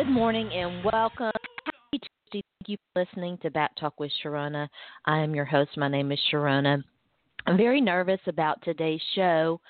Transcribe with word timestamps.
Good 0.00 0.08
morning 0.08 0.50
and 0.54 0.82
welcome. 0.82 1.30
Thank 1.92 2.44
you 2.66 2.78
for 2.94 3.04
listening 3.04 3.36
to 3.42 3.50
Back 3.50 3.76
Talk 3.76 4.00
with 4.00 4.10
Sharona. 4.24 4.66
I 5.04 5.18
am 5.18 5.34
your 5.34 5.44
host. 5.44 5.76
My 5.76 5.88
name 5.88 6.10
is 6.10 6.18
Sharona. 6.32 6.82
I'm 7.46 7.58
very 7.58 7.82
nervous 7.82 8.20
about 8.26 8.62
today's 8.64 9.02
show 9.14 9.60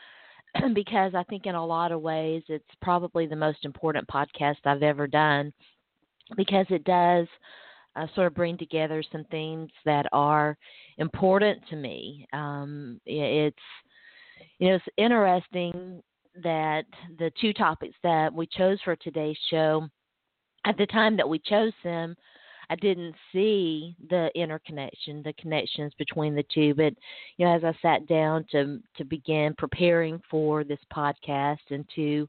because 0.73 1.17
I 1.17 1.25
think 1.25 1.47
in 1.47 1.57
a 1.57 1.67
lot 1.67 1.91
of 1.91 2.01
ways 2.01 2.45
it's 2.47 2.65
probably 2.81 3.27
the 3.27 3.35
most 3.35 3.65
important 3.65 4.07
podcast 4.07 4.59
I've 4.65 4.85
ever 4.85 5.09
done 5.09 5.53
because 6.37 6.67
it 6.71 6.85
does 6.85 7.27
uh, 7.97 8.07
sort 8.15 8.29
of 8.29 8.35
bring 8.35 8.57
together 8.57 9.03
some 9.11 9.25
things 9.33 9.69
that 9.85 10.07
are 10.13 10.57
important 10.99 11.61
to 11.71 11.77
me. 11.77 12.25
Um, 12.33 13.01
it's 13.05 13.57
you 14.61 14.69
know 14.69 14.75
it's 14.77 14.85
interesting 14.97 16.01
that 16.41 16.85
the 17.19 17.33
two 17.41 17.53
topics 17.53 17.97
that 18.05 18.33
we 18.33 18.47
chose 18.47 18.79
for 18.85 18.95
today's 18.95 19.37
show 19.51 19.89
at 20.65 20.77
the 20.77 20.87
time 20.87 21.17
that 21.17 21.29
we 21.29 21.39
chose 21.39 21.73
them, 21.83 22.17
I 22.71 22.77
didn't 22.77 23.17
see 23.33 23.97
the 24.09 24.31
interconnection, 24.37 25.23
the 25.25 25.33
connections 25.35 25.93
between 25.99 26.35
the 26.35 26.45
two. 26.55 26.75
But 26.75 26.95
you 27.37 27.47
know, 27.47 27.55
as 27.55 27.65
I 27.65 27.73
sat 27.83 28.07
down 28.07 28.47
to 28.53 28.81
to 28.97 29.05
begin 29.05 29.55
preparing 29.59 30.21
for 30.31 30.63
this 30.63 30.79
podcast 30.95 31.59
and 31.71 31.85
to 31.97 32.29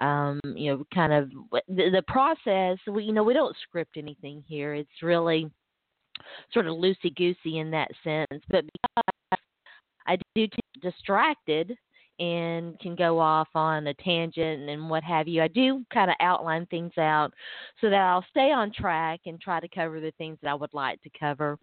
um, 0.00 0.40
you 0.44 0.72
know, 0.72 0.84
kind 0.92 1.12
of 1.12 1.30
the, 1.68 1.90
the 1.90 2.02
process. 2.06 2.78
We 2.86 3.04
you 3.04 3.12
know 3.12 3.22
we 3.22 3.34
don't 3.34 3.56
script 3.62 3.96
anything 3.96 4.42
here. 4.46 4.74
It's 4.74 5.02
really 5.02 5.50
sort 6.52 6.66
of 6.66 6.76
loosey 6.76 7.14
goosey 7.14 7.58
in 7.58 7.70
that 7.72 7.90
sense. 8.02 8.42
But 8.48 8.64
because 8.64 9.40
I 10.06 10.16
do 10.34 10.46
get 10.46 10.60
distracted 10.82 11.76
and 12.18 12.78
can 12.78 12.94
go 12.94 13.18
off 13.18 13.48
on 13.54 13.86
a 13.88 13.94
tangent 13.94 14.68
and 14.68 14.88
what 14.88 15.02
have 15.02 15.26
you. 15.28 15.42
I 15.42 15.48
do 15.48 15.84
kind 15.92 16.10
of 16.10 16.16
outline 16.20 16.66
things 16.66 16.92
out 16.98 17.32
so 17.80 17.90
that 17.90 18.00
I'll 18.00 18.24
stay 18.30 18.52
on 18.52 18.72
track 18.72 19.20
and 19.26 19.40
try 19.40 19.60
to 19.60 19.68
cover 19.68 20.00
the 20.00 20.12
things 20.12 20.38
that 20.42 20.50
I 20.50 20.54
would 20.54 20.74
like 20.74 21.02
to 21.02 21.10
cover. 21.18 21.58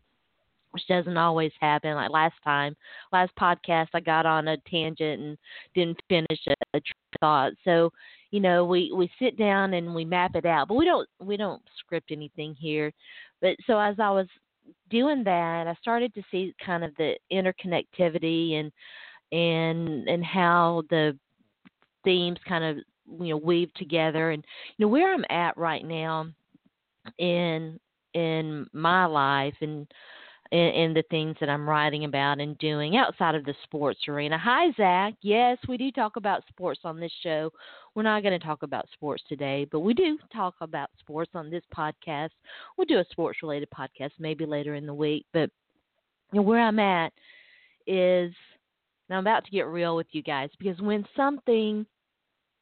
Which 0.71 0.87
doesn't 0.87 1.17
always 1.17 1.51
happen. 1.59 1.95
Like 1.95 2.11
last 2.11 2.35
time, 2.45 2.77
last 3.11 3.33
podcast, 3.37 3.87
I 3.93 3.99
got 3.99 4.25
on 4.25 4.47
a 4.47 4.57
tangent 4.69 5.21
and 5.21 5.37
didn't 5.75 5.99
finish 6.07 6.39
a, 6.47 6.77
a 6.77 6.81
thought. 7.19 7.51
So, 7.65 7.91
you 8.31 8.39
know, 8.39 8.63
we 8.63 8.89
we 8.95 9.11
sit 9.19 9.37
down 9.37 9.73
and 9.73 9.93
we 9.93 10.05
map 10.05 10.33
it 10.35 10.45
out, 10.45 10.69
but 10.69 10.75
we 10.75 10.85
don't 10.85 11.09
we 11.19 11.35
don't 11.35 11.61
script 11.77 12.09
anything 12.09 12.55
here. 12.57 12.93
But 13.41 13.57
so 13.67 13.77
as 13.79 13.97
I 13.99 14.11
was 14.11 14.27
doing 14.89 15.25
that, 15.25 15.67
I 15.67 15.75
started 15.81 16.13
to 16.13 16.23
see 16.31 16.53
kind 16.65 16.85
of 16.85 16.95
the 16.95 17.15
interconnectivity 17.31 18.53
and 18.53 18.71
and 19.31 20.07
and 20.07 20.23
how 20.23 20.83
the 20.89 21.17
themes 22.03 22.37
kind 22.47 22.63
of 22.63 22.77
you 23.19 23.29
know 23.29 23.37
weave 23.37 23.73
together 23.75 24.31
and 24.31 24.45
you 24.77 24.85
know 24.85 24.89
where 24.89 25.13
I'm 25.13 25.25
at 25.29 25.57
right 25.57 25.85
now 25.85 26.27
in 27.17 27.79
in 28.13 28.67
my 28.73 29.05
life 29.05 29.55
and 29.61 29.87
in, 30.51 30.93
the 30.93 31.03
things 31.09 31.37
that 31.39 31.49
I'm 31.49 31.67
writing 31.67 32.03
about 32.03 32.39
and 32.39 32.57
doing 32.57 32.97
outside 32.97 33.35
of 33.35 33.45
the 33.45 33.55
sports 33.63 33.99
arena. 34.07 34.37
Hi, 34.37 34.71
Zach. 34.75 35.13
Yes, 35.21 35.57
we 35.67 35.77
do 35.77 35.91
talk 35.91 36.17
about 36.17 36.43
sports 36.49 36.81
on 36.83 36.99
this 36.99 37.11
show. 37.23 37.51
We're 37.95 38.03
not 38.03 38.21
going 38.21 38.37
to 38.37 38.45
talk 38.45 38.63
about 38.63 38.87
sports 38.93 39.23
today, 39.29 39.65
but 39.71 39.79
we 39.79 39.93
do 39.93 40.17
talk 40.33 40.55
about 40.59 40.89
sports 40.99 41.31
on 41.35 41.49
this 41.49 41.63
podcast. 41.75 42.31
We'll 42.77 42.85
do 42.85 42.99
a 42.99 43.05
sports 43.11 43.39
related 43.41 43.69
podcast 43.69 44.11
maybe 44.19 44.45
later 44.45 44.75
in 44.75 44.85
the 44.85 44.93
week. 44.93 45.25
But 45.31 45.49
you 46.33 46.39
know, 46.39 46.41
where 46.41 46.59
I'm 46.59 46.79
at 46.79 47.13
is 47.87 48.33
now, 49.11 49.17
I'm 49.17 49.27
about 49.27 49.43
to 49.43 49.51
get 49.51 49.67
real 49.67 49.97
with 49.97 50.07
you 50.11 50.23
guys 50.23 50.49
because 50.57 50.79
when 50.79 51.05
something 51.17 51.85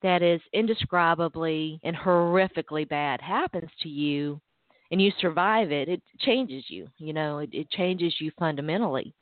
that 0.02 0.24
is 0.24 0.42
indescribably 0.52 1.80
and 1.84 1.96
horrifically 1.96 2.90
bad 2.90 3.22
happens 3.22 3.70
to 3.84 3.90
you 3.90 4.42
and 4.90 5.00
you 5.00 5.12
survive 5.22 5.72
it, 5.72 5.88
it 5.88 6.02
changes 6.22 6.64
you. 6.68 6.88
You 6.98 7.14
know, 7.14 7.38
it, 7.38 7.52
it 7.54 7.70
changes 7.70 8.16
you 8.20 8.32
fundamentally. 8.40 9.14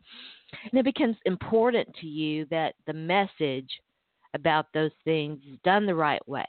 And 0.71 0.79
it 0.79 0.85
becomes 0.85 1.17
important 1.25 1.93
to 1.99 2.07
you 2.07 2.45
that 2.49 2.75
the 2.85 2.93
message 2.93 3.69
about 4.33 4.67
those 4.73 4.91
things 5.03 5.39
is 5.51 5.59
done 5.65 5.85
the 5.85 5.95
right 5.95 6.25
way. 6.29 6.45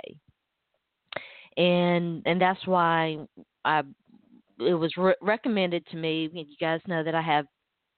And 1.57 2.23
and 2.25 2.41
that's 2.41 2.65
why 2.69 3.19
I 3.65 3.83
it 4.61 4.75
was 4.75 4.97
re- 4.97 5.17
recommended 5.21 5.85
to 5.89 5.97
me. 5.97 6.31
You 6.33 6.57
guys 6.61 6.81
know 6.87 7.03
that 7.03 7.17
I 7.17 7.23
have 7.23 7.47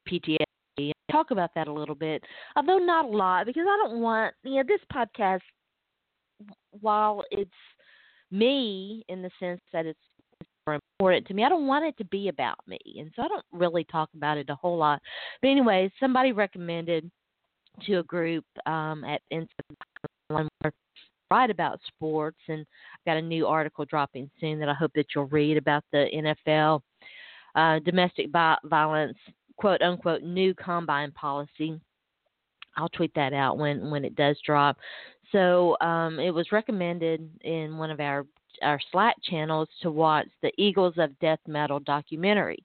PTSD 0.08 0.44
talk 1.10 1.30
about 1.30 1.50
that 1.54 1.68
a 1.68 1.72
little 1.72 1.94
bit, 1.94 2.22
although 2.56 2.78
not 2.78 3.04
a 3.04 3.08
lot, 3.08 3.46
because 3.46 3.66
I 3.68 3.88
don't 3.88 4.00
want 4.00 4.34
you 4.42 4.56
know 4.56 4.64
this 4.66 4.80
podcast. 4.92 5.40
While 6.80 7.22
it's 7.30 7.50
me 8.30 9.04
in 9.08 9.20
the 9.20 9.30
sense 9.38 9.60
that 9.72 9.84
it's 9.84 9.98
important 10.66 11.26
to 11.26 11.34
me, 11.34 11.44
I 11.44 11.48
don't 11.48 11.66
want 11.66 11.84
it 11.84 11.96
to 11.98 12.04
be 12.06 12.28
about 12.28 12.58
me, 12.66 12.78
and 12.98 13.10
so 13.14 13.22
I 13.22 13.28
don't 13.28 13.44
really 13.52 13.84
talk 13.84 14.08
about 14.16 14.38
it 14.38 14.48
a 14.48 14.54
whole 14.54 14.78
lot. 14.78 15.00
But 15.42 15.48
anyway, 15.48 15.90
somebody 16.00 16.32
recommended 16.32 17.10
to 17.86 17.96
a 17.96 18.02
group 18.02 18.44
um, 18.66 19.04
at 19.04 19.20
Instagram 19.32 20.48
write 21.30 21.50
about 21.50 21.80
sports, 21.86 22.38
and 22.48 22.60
I've 22.60 23.04
got 23.06 23.16
a 23.16 23.22
new 23.22 23.46
article 23.46 23.84
dropping 23.84 24.30
soon 24.40 24.58
that 24.60 24.68
I 24.68 24.74
hope 24.74 24.92
that 24.94 25.06
you'll 25.14 25.26
read 25.26 25.56
about 25.56 25.84
the 25.92 26.06
NFL 26.12 26.80
uh, 27.54 27.78
domestic 27.80 28.30
violence 28.30 29.18
quote 29.60 29.82
unquote 29.82 30.22
new 30.22 30.54
combine 30.54 31.12
policy. 31.12 31.78
I'll 32.76 32.88
tweet 32.88 33.12
that 33.14 33.32
out 33.32 33.58
when 33.58 33.90
when 33.90 34.04
it 34.04 34.16
does 34.16 34.38
drop. 34.44 34.78
So 35.32 35.76
um, 35.80 36.18
it 36.18 36.30
was 36.30 36.50
recommended 36.50 37.28
in 37.42 37.76
one 37.76 37.90
of 37.90 38.00
our 38.00 38.26
our 38.62 38.80
Slack 38.90 39.16
channels 39.22 39.68
to 39.82 39.90
watch 39.90 40.26
the 40.42 40.50
Eagles 40.56 40.94
of 40.96 41.18
Death 41.18 41.38
Metal 41.46 41.78
documentary, 41.80 42.64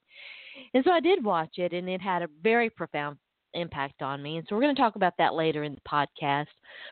and 0.74 0.82
so 0.84 0.90
I 0.90 1.00
did 1.00 1.22
watch 1.22 1.58
it, 1.58 1.72
and 1.72 1.88
it 1.88 2.00
had 2.00 2.22
a 2.22 2.28
very 2.42 2.70
profound 2.70 3.18
impact 3.54 4.02
on 4.02 4.22
me. 4.22 4.38
And 4.38 4.46
so 4.48 4.54
we're 4.54 4.62
going 4.62 4.74
to 4.74 4.80
talk 4.80 4.96
about 4.96 5.14
that 5.18 5.34
later 5.34 5.64
in 5.64 5.74
the 5.74 5.80
podcast. 5.88 6.46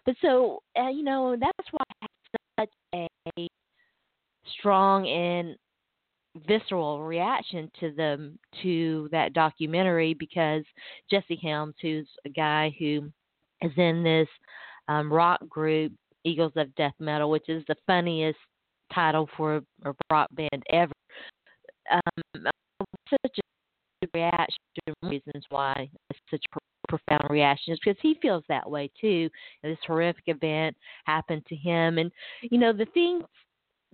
But 0.04 0.16
so 0.20 0.62
uh, 0.78 0.88
you 0.88 1.02
know 1.02 1.36
that's 1.40 1.68
why 1.70 1.84
I 2.02 2.06
have 2.56 2.68
such 2.94 3.08
a 3.38 3.48
strong 4.58 5.08
and 5.08 5.56
visceral 6.46 7.02
reaction 7.02 7.70
to 7.80 7.92
them 7.92 8.38
to 8.62 9.08
that 9.12 9.32
documentary 9.32 10.14
because 10.14 10.64
Jesse 11.10 11.38
Helms, 11.42 11.74
who's 11.80 12.08
a 12.24 12.28
guy 12.28 12.74
who 12.78 13.10
is 13.62 13.72
in 13.76 14.02
this 14.02 14.28
um, 14.88 15.12
rock 15.12 15.46
group 15.48 15.92
Eagles 16.24 16.52
of 16.56 16.74
Death 16.74 16.94
Metal, 16.98 17.30
which 17.30 17.48
is 17.48 17.62
the 17.68 17.76
funniest 17.86 18.38
title 18.92 19.28
for 19.36 19.62
a, 19.84 19.92
rock 20.10 20.28
band 20.32 20.62
ever. 20.70 20.92
Um, 21.92 22.46
such 23.10 23.38
a 23.38 24.06
reaction, 24.14 24.56
reasons 25.02 25.44
why 25.50 25.88
it's 26.10 26.18
such 26.30 26.44
a 26.54 26.58
profound 26.88 27.30
reaction 27.30 27.72
is 27.72 27.78
because 27.84 27.98
he 28.00 28.18
feels 28.20 28.44
that 28.48 28.68
way 28.68 28.90
too. 29.00 29.28
This 29.62 29.78
horrific 29.86 30.24
event 30.26 30.76
happened 31.04 31.44
to 31.48 31.56
him, 31.56 31.98
and 31.98 32.10
you 32.42 32.58
know 32.58 32.72
the 32.72 32.86
things 32.86 33.24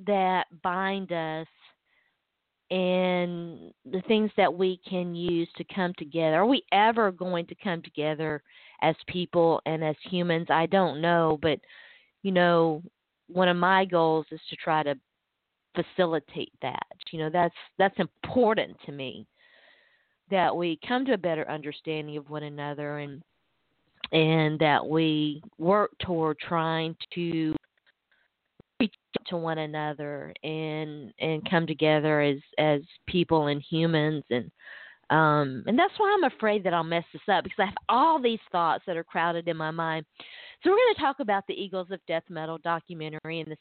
that 0.06 0.46
bind 0.62 1.12
us 1.12 1.46
and 2.70 3.72
the 3.90 4.02
things 4.06 4.30
that 4.36 4.52
we 4.52 4.80
can 4.88 5.14
use 5.14 5.48
to 5.56 5.64
come 5.74 5.92
together. 5.98 6.36
Are 6.36 6.46
we 6.46 6.62
ever 6.72 7.10
going 7.10 7.46
to 7.46 7.54
come 7.56 7.82
together 7.82 8.42
as 8.82 8.94
people 9.08 9.60
and 9.66 9.82
as 9.82 9.96
humans? 10.08 10.46
I 10.50 10.66
don't 10.66 11.00
know, 11.00 11.38
but 11.42 11.58
you 12.22 12.32
know, 12.32 12.82
one 13.28 13.48
of 13.48 13.56
my 13.56 13.84
goals 13.84 14.26
is 14.30 14.40
to 14.50 14.56
try 14.56 14.82
to 14.82 14.94
facilitate 15.74 16.52
that. 16.62 16.86
You 17.10 17.20
know, 17.20 17.30
that's 17.30 17.54
that's 17.78 17.98
important 17.98 18.76
to 18.86 18.92
me 18.92 19.26
that 20.30 20.54
we 20.54 20.78
come 20.86 21.04
to 21.06 21.14
a 21.14 21.18
better 21.18 21.48
understanding 21.50 22.16
of 22.16 22.30
one 22.30 22.44
another 22.44 22.98
and 22.98 23.22
and 24.12 24.58
that 24.58 24.84
we 24.84 25.42
work 25.58 25.90
toward 26.00 26.38
trying 26.38 26.96
to 27.14 27.54
to 29.26 29.36
one 29.36 29.58
another 29.58 30.32
and 30.42 31.12
and 31.20 31.48
come 31.48 31.66
together 31.66 32.20
as 32.20 32.38
as 32.58 32.80
people 33.06 33.46
and 33.46 33.62
humans 33.68 34.24
and 34.30 34.50
um 35.10 35.62
and 35.66 35.78
that's 35.78 35.92
why 35.98 36.14
I'm 36.16 36.32
afraid 36.32 36.64
that 36.64 36.74
I'll 36.74 36.84
mess 36.84 37.04
this 37.12 37.22
up 37.30 37.44
because 37.44 37.58
I 37.58 37.66
have 37.66 37.74
all 37.88 38.20
these 38.20 38.40
thoughts 38.52 38.84
that 38.86 38.96
are 38.96 39.04
crowded 39.04 39.48
in 39.48 39.56
my 39.56 39.70
mind. 39.70 40.06
So 40.62 40.70
we're 40.70 40.76
going 40.76 40.94
to 40.94 41.00
talk 41.00 41.20
about 41.20 41.44
the 41.48 41.54
Eagles 41.54 41.88
of 41.90 42.00
Death 42.06 42.24
Metal 42.28 42.58
documentary 42.62 43.40
in 43.40 43.48
the 43.48 43.56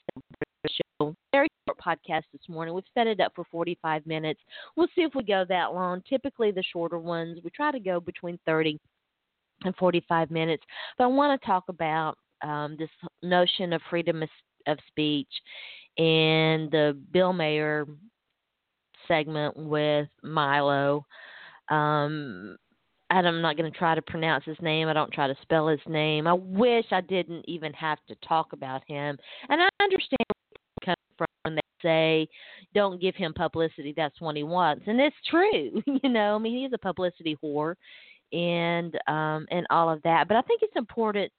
show. 0.67 1.15
Very 1.31 1.47
short 1.65 1.79
podcast 1.79 2.23
this 2.33 2.41
morning. 2.49 2.73
We've 2.73 2.83
set 2.93 3.07
it 3.07 3.21
up 3.21 3.31
for 3.35 3.45
45 3.51 4.05
minutes. 4.05 4.41
We'll 4.75 4.89
see 4.95 5.03
if 5.03 5.15
we 5.15 5.23
go 5.23 5.45
that 5.47 5.73
long. 5.73 6.03
Typically, 6.09 6.51
the 6.51 6.63
shorter 6.73 6.99
ones 6.99 7.39
we 7.43 7.49
try 7.51 7.71
to 7.71 7.79
go 7.79 8.01
between 8.01 8.37
30 8.45 8.77
and 9.63 9.75
45 9.77 10.29
minutes. 10.29 10.63
But 10.97 11.05
I 11.05 11.07
want 11.07 11.39
to 11.39 11.47
talk 11.47 11.63
about 11.69 12.17
um, 12.43 12.75
this 12.77 12.89
notion 13.23 13.73
of 13.73 13.81
freedom 13.89 14.21
of 14.23 14.29
of 14.69 14.79
speech 14.87 15.29
and 15.97 16.71
the 16.71 16.97
Bill 17.11 17.33
Maher 17.33 17.87
segment 19.07 19.57
with 19.57 20.07
Milo. 20.23 21.05
Um, 21.69 22.57
I'm 23.11 23.41
not 23.41 23.57
going 23.57 23.71
to 23.71 23.77
try 23.77 23.95
to 23.95 24.01
pronounce 24.03 24.45
his 24.45 24.57
name. 24.61 24.87
I 24.87 24.93
don't 24.93 25.11
try 25.11 25.27
to 25.27 25.35
spell 25.41 25.67
his 25.67 25.79
name. 25.87 26.27
I 26.27 26.33
wish 26.33 26.85
I 26.91 27.01
didn't 27.01 27.43
even 27.47 27.73
have 27.73 27.97
to 28.07 28.15
talk 28.27 28.53
about 28.53 28.83
him. 28.87 29.17
And 29.49 29.61
I 29.61 29.67
understand 29.81 30.19
where 30.27 30.51
he's 30.51 30.85
coming 30.85 30.95
from 31.17 31.55
they 31.55 31.61
say, 31.81 32.27
"Don't 32.73 33.01
give 33.01 33.15
him 33.15 33.33
publicity. 33.33 33.93
That's 33.95 34.19
what 34.21 34.35
he 34.35 34.43
wants," 34.43 34.83
and 34.87 34.99
it's 34.99 35.15
true. 35.29 35.81
you 36.03 36.09
know, 36.09 36.35
I 36.35 36.37
mean, 36.37 36.63
he's 36.63 36.73
a 36.73 36.77
publicity 36.77 37.37
whore, 37.43 37.75
and 38.31 38.95
um, 39.07 39.47
and 39.49 39.65
all 39.69 39.89
of 39.89 40.01
that. 40.03 40.27
But 40.27 40.37
I 40.37 40.41
think 40.41 40.61
it's 40.61 40.75
important 40.75 41.31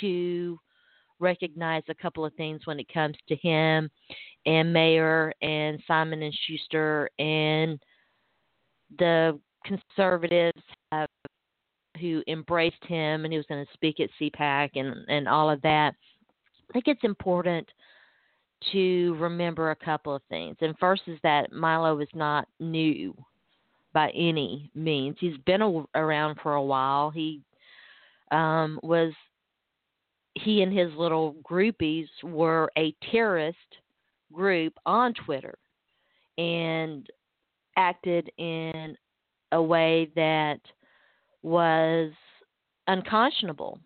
to 0.00 0.58
recognize 1.20 1.82
a 1.88 1.94
couple 1.94 2.24
of 2.24 2.34
things 2.34 2.62
when 2.64 2.78
it 2.78 2.92
comes 2.92 3.16
to 3.28 3.36
him 3.36 3.90
and 4.46 4.72
Maher 4.72 5.32
and 5.42 5.82
Simon 5.86 6.22
and 6.22 6.36
Schuster 6.46 7.10
and 7.18 7.78
the 8.98 9.38
conservatives 9.64 10.62
have, 10.92 11.08
who 12.00 12.22
embraced 12.28 12.84
him 12.86 13.24
and 13.24 13.32
he 13.32 13.36
was 13.36 13.46
going 13.48 13.64
to 13.64 13.72
speak 13.72 14.00
at 14.00 14.10
CPAC 14.20 14.70
and 14.74 14.94
and 15.08 15.28
all 15.28 15.50
of 15.50 15.60
that. 15.62 15.94
I 16.70 16.72
think 16.72 16.86
it's 16.86 17.04
important 17.04 17.68
to 18.72 19.14
remember 19.18 19.70
a 19.70 19.76
couple 19.76 20.14
of 20.14 20.22
things. 20.28 20.56
And 20.60 20.76
first 20.78 21.02
is 21.06 21.18
that 21.22 21.52
Milo 21.52 21.98
is 22.00 22.08
not 22.14 22.48
new 22.58 23.14
by 23.92 24.10
any 24.10 24.70
means. 24.74 25.16
He's 25.18 25.36
been 25.46 25.62
a, 25.62 25.84
around 25.94 26.38
for 26.42 26.54
a 26.54 26.62
while. 26.62 27.10
He 27.10 27.40
um, 28.30 28.78
was 28.82 29.12
he 30.34 30.62
and 30.62 30.76
his 30.76 30.92
little 30.94 31.36
groupies 31.48 32.06
were 32.22 32.70
a 32.76 32.94
terrorist 33.10 33.56
group 34.32 34.74
on 34.86 35.14
Twitter 35.14 35.56
and 36.36 37.06
acted 37.76 38.30
in 38.38 38.96
a 39.52 39.62
way 39.62 40.10
that 40.14 40.60
was 41.42 42.12
unconscionable. 42.86 43.78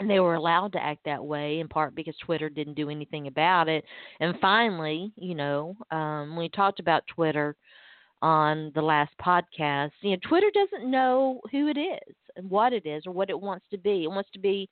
And 0.00 0.08
they 0.08 0.20
were 0.20 0.34
allowed 0.34 0.72
to 0.74 0.82
act 0.82 1.00
that 1.06 1.24
way 1.24 1.58
in 1.58 1.66
part 1.66 1.94
because 1.94 2.14
Twitter 2.24 2.48
didn't 2.48 2.74
do 2.74 2.88
anything 2.88 3.26
about 3.26 3.68
it. 3.68 3.84
And 4.20 4.38
finally, 4.40 5.12
you 5.16 5.34
know, 5.34 5.76
um, 5.90 6.36
we 6.36 6.48
talked 6.48 6.78
about 6.78 7.02
Twitter 7.12 7.56
on 8.22 8.70
the 8.74 8.82
last 8.82 9.12
podcast, 9.24 9.90
you 10.00 10.10
know, 10.10 10.16
Twitter 10.28 10.50
doesn't 10.52 10.90
know 10.90 11.40
who 11.50 11.68
it 11.68 11.78
is 11.78 12.14
and 12.36 12.48
what 12.50 12.72
it 12.72 12.86
is 12.86 13.06
or 13.06 13.12
what 13.12 13.30
it 13.30 13.40
wants 13.40 13.64
to 13.70 13.78
be. 13.78 14.04
It 14.04 14.10
wants 14.10 14.30
to 14.32 14.38
be 14.38 14.68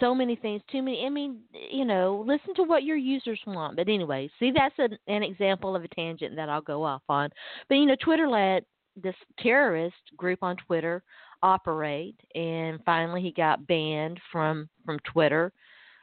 so 0.00 0.14
many 0.14 0.36
things, 0.36 0.62
too 0.70 0.82
many. 0.82 1.04
I 1.06 1.08
mean, 1.08 1.40
you 1.70 1.84
know, 1.84 2.24
listen 2.26 2.54
to 2.56 2.64
what 2.64 2.82
your 2.82 2.96
users 2.96 3.40
want. 3.46 3.76
But 3.76 3.88
anyway, 3.88 4.28
see, 4.38 4.52
that's 4.54 4.74
an, 4.78 4.98
an 5.06 5.22
example 5.22 5.76
of 5.76 5.84
a 5.84 5.88
tangent 5.88 6.36
that 6.36 6.48
I'll 6.48 6.60
go 6.60 6.82
off 6.82 7.02
on. 7.08 7.30
But 7.68 7.76
you 7.76 7.86
know, 7.86 7.96
Twitter 8.02 8.28
let 8.28 8.64
this 9.00 9.14
terrorist 9.40 9.96
group 10.16 10.40
on 10.42 10.56
Twitter 10.56 11.02
operate, 11.42 12.16
and 12.34 12.80
finally 12.84 13.22
he 13.22 13.32
got 13.32 13.66
banned 13.66 14.20
from 14.32 14.68
from 14.84 14.98
Twitter. 15.10 15.52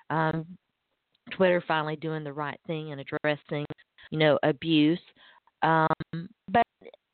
Um, 0.09 0.45
Twitter 1.31 1.63
finally 1.67 1.95
doing 1.95 2.23
the 2.23 2.33
right 2.33 2.59
thing 2.67 2.91
and 2.91 3.01
addressing, 3.01 3.65
you 4.11 4.19
know, 4.19 4.37
abuse. 4.43 4.99
Um, 5.61 6.27
but 6.49 6.63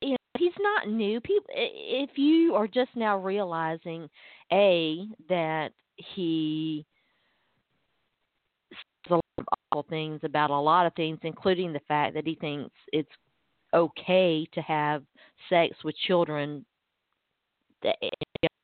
you 0.02 0.12
know, 0.12 0.18
he's 0.38 0.54
not 0.60 0.90
new. 0.90 1.22
People, 1.22 1.46
if 1.50 2.12
you 2.16 2.56
are 2.56 2.68
just 2.68 2.90
now 2.96 3.18
realizing, 3.18 4.10
a 4.52 5.06
that 5.30 5.70
he 6.16 6.86
says 8.72 9.12
a 9.12 9.14
lot 9.16 9.24
of 9.38 9.46
awful 9.72 9.86
things 9.90 10.20
about 10.24 10.50
a 10.50 10.60
lot 10.60 10.86
of 10.86 10.94
things, 10.94 11.20
including 11.24 11.74
the 11.74 11.82
fact 11.88 12.14
that 12.16 12.26
he 12.26 12.36
thinks 12.36 12.72
it's 12.92 13.10
okay 13.74 14.48
to 14.54 14.62
have 14.62 15.04
sex 15.50 15.76
with 15.84 15.96
children, 16.08 16.66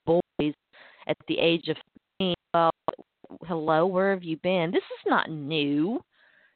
boys 0.06 0.54
at 1.08 1.18
the 1.28 1.38
age 1.38 1.68
of 1.68 1.78
15. 2.20 2.36
Well, 2.54 2.72
hello, 3.48 3.86
where 3.86 4.12
have 4.14 4.24
you 4.24 4.38
been? 4.38 4.72
This 4.72 4.80
is 4.80 5.06
not 5.08 5.30
new. 5.30 6.02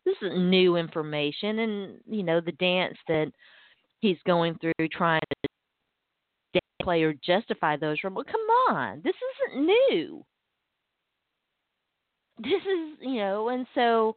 This 0.06 0.16
is 0.22 0.32
new 0.36 0.78
information, 0.78 1.60
and 1.60 2.00
you 2.10 2.24
know 2.24 2.40
the 2.42 2.54
dance 2.54 2.98
that 3.08 3.32
he's 4.00 4.18
going 4.26 4.58
through 4.60 4.88
trying 4.92 5.22
to 5.44 6.62
play 6.82 7.04
or 7.04 7.14
justify 7.24 7.76
those. 7.76 7.98
Well, 8.02 8.24
come 8.24 8.76
on, 8.76 9.02
this 9.04 9.14
isn't 9.52 9.66
new 9.66 10.26
this 12.40 12.62
is 12.62 12.98
you 13.02 13.18
know 13.18 13.50
and 13.50 13.66
so 13.76 14.16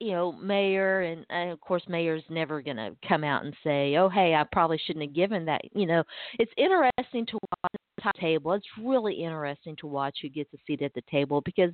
you 0.00 0.12
know 0.12 0.32
Maher 0.32 1.02
and, 1.02 1.24
and 1.30 1.50
of 1.50 1.60
course 1.60 1.82
Maher's 1.88 2.24
never 2.28 2.60
going 2.62 2.76
to 2.76 2.96
come 3.06 3.24
out 3.24 3.44
and 3.44 3.54
say 3.64 3.96
oh 3.96 4.08
hey 4.08 4.34
i 4.34 4.44
probably 4.52 4.80
shouldn't 4.84 5.04
have 5.04 5.14
given 5.14 5.44
that 5.44 5.60
you 5.74 5.86
know. 5.86 6.02
It's 6.38 6.52
interesting 6.56 7.26
to 7.26 7.38
watch 7.62 7.72
the 8.04 8.20
table. 8.20 8.52
It's 8.52 8.66
really 8.82 9.14
interesting 9.14 9.76
to 9.76 9.86
watch 9.86 10.18
who 10.22 10.28
gets 10.28 10.52
a 10.54 10.58
seat 10.66 10.82
at 10.82 10.94
the 10.94 11.02
table 11.10 11.40
because 11.42 11.72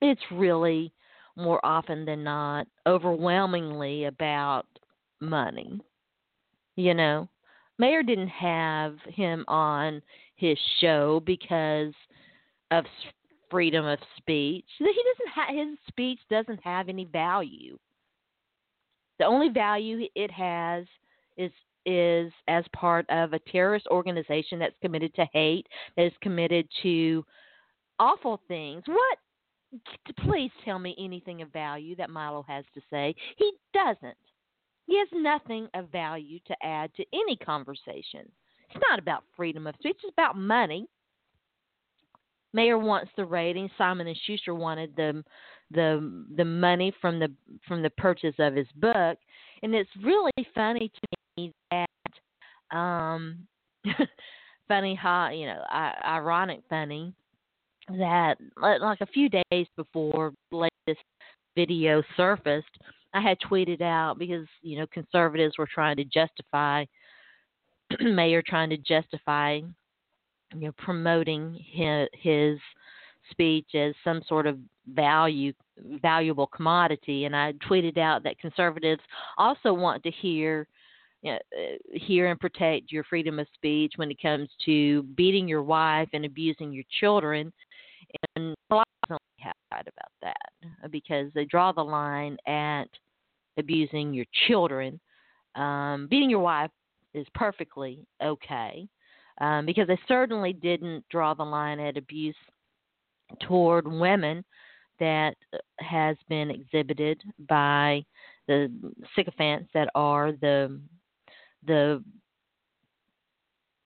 it's 0.00 0.22
really 0.32 0.92
more 1.36 1.64
often 1.64 2.04
than 2.04 2.24
not 2.24 2.66
overwhelmingly 2.86 4.06
about 4.06 4.66
money 5.20 5.80
you 6.80 6.94
know. 6.94 7.28
Maher 7.78 8.02
didn't 8.02 8.28
have 8.28 8.96
him 9.06 9.44
on 9.48 10.02
his 10.36 10.58
show 10.80 11.22
because 11.24 11.92
of 12.70 12.84
freedom 13.50 13.86
of 13.86 13.98
speech. 14.16 14.64
He 14.78 14.84
doesn't 14.84 15.34
ha- 15.34 15.52
his 15.52 15.78
speech 15.88 16.18
doesn't 16.30 16.62
have 16.62 16.88
any 16.88 17.04
value. 17.04 17.78
The 19.18 19.26
only 19.26 19.48
value 19.48 20.06
it 20.14 20.30
has 20.30 20.86
is 21.36 21.52
is 21.86 22.32
as 22.46 22.64
part 22.74 23.06
of 23.08 23.32
a 23.32 23.38
terrorist 23.50 23.86
organization 23.90 24.58
that's 24.58 24.76
committed 24.82 25.14
to 25.14 25.26
hate, 25.32 25.66
that 25.96 26.06
is 26.06 26.12
committed 26.20 26.68
to 26.82 27.24
awful 27.98 28.40
things. 28.48 28.82
What 28.86 29.18
please 30.24 30.50
tell 30.64 30.78
me 30.78 30.96
anything 30.98 31.42
of 31.42 31.52
value 31.52 31.94
that 31.96 32.10
Milo 32.10 32.44
has 32.48 32.64
to 32.74 32.80
say. 32.90 33.14
He 33.36 33.52
doesn't. 33.72 34.16
He 34.86 34.98
has 34.98 35.08
nothing 35.12 35.68
of 35.74 35.90
value 35.90 36.40
to 36.46 36.56
add 36.62 36.92
to 36.94 37.04
any 37.12 37.36
conversation. 37.36 38.30
It's 38.68 38.84
not 38.88 38.98
about 38.98 39.24
freedom 39.36 39.66
of 39.66 39.74
speech, 39.78 39.98
it's 40.02 40.12
about 40.12 40.36
money. 40.36 40.88
Maher 42.52 42.78
wants 42.78 43.10
the 43.16 43.24
ratings. 43.24 43.70
Simon 43.78 44.06
and 44.06 44.18
Schuster 44.26 44.54
wanted 44.54 44.94
the 44.96 45.24
the 45.70 46.24
the 46.36 46.44
money 46.44 46.92
from 47.00 47.18
the 47.18 47.30
from 47.66 47.82
the 47.82 47.90
purchase 47.90 48.34
of 48.38 48.54
his 48.54 48.66
book, 48.76 49.18
and 49.62 49.74
it's 49.74 49.90
really 50.02 50.32
funny 50.54 50.90
to 50.90 51.16
me 51.36 51.52
that 51.70 52.76
um 52.76 53.46
funny 54.68 54.94
how 54.94 55.30
you 55.30 55.46
know 55.46 55.62
ironic 56.04 56.60
funny 56.68 57.12
that 57.88 58.36
like 58.60 59.00
a 59.00 59.06
few 59.06 59.28
days 59.28 59.66
before 59.76 60.32
latest 60.52 61.04
video 61.56 62.02
surfaced, 62.16 62.66
I 63.14 63.20
had 63.20 63.38
tweeted 63.40 63.80
out 63.80 64.18
because 64.18 64.46
you 64.62 64.78
know 64.78 64.86
conservatives 64.92 65.58
were 65.58 65.68
trying 65.72 65.96
to 65.96 66.04
justify 66.04 66.84
Maher 68.00 68.42
trying 68.46 68.70
to 68.70 68.76
justify 68.76 69.60
you 70.54 70.66
know, 70.66 70.72
promoting 70.78 71.58
his, 71.72 72.08
his 72.12 72.58
speech 73.30 73.68
as 73.74 73.94
some 74.02 74.22
sort 74.26 74.46
of 74.46 74.58
value 74.88 75.52
valuable 76.02 76.46
commodity. 76.46 77.24
And 77.24 77.34
I 77.34 77.52
tweeted 77.68 77.96
out 77.96 78.22
that 78.24 78.38
conservatives 78.38 79.00
also 79.38 79.72
want 79.72 80.02
to 80.02 80.10
hear 80.10 80.66
you 81.22 81.32
know, 81.32 81.38
uh, 81.56 81.76
hear 81.92 82.30
and 82.30 82.40
protect 82.40 82.90
your 82.90 83.04
freedom 83.04 83.38
of 83.38 83.46
speech 83.54 83.92
when 83.96 84.10
it 84.10 84.20
comes 84.20 84.48
to 84.64 85.02
beating 85.16 85.46
your 85.46 85.62
wife 85.62 86.08
and 86.12 86.24
abusing 86.24 86.72
your 86.72 86.84
children. 86.98 87.52
And 88.36 88.54
a 88.70 88.74
lot 88.74 88.86
of 89.10 89.18
right 89.72 89.86
about 89.86 90.12
that 90.22 90.90
because 90.90 91.30
they 91.34 91.44
draw 91.44 91.72
the 91.72 91.82
line 91.82 92.36
at 92.46 92.88
abusing 93.58 94.14
your 94.14 94.26
children. 94.48 94.98
Um, 95.54 96.06
beating 96.10 96.30
your 96.30 96.40
wife 96.40 96.70
is 97.14 97.26
perfectly 97.34 98.06
okay 98.22 98.88
um, 99.40 99.66
because 99.66 99.86
they 99.86 99.98
certainly 100.06 100.52
didn't 100.52 101.04
draw 101.10 101.34
the 101.34 101.42
line 101.42 101.80
at 101.80 101.96
abuse 101.96 102.36
toward 103.42 103.86
women 103.86 104.44
that 104.98 105.34
uh, 105.54 105.58
has 105.78 106.16
been 106.28 106.50
exhibited 106.50 107.22
by 107.48 108.04
the 108.48 108.70
sycophants 109.16 109.70
that 109.74 109.88
are 109.94 110.32
the 110.32 110.78
the 111.66 112.02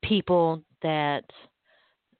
people 0.02 0.62
that 0.82 1.24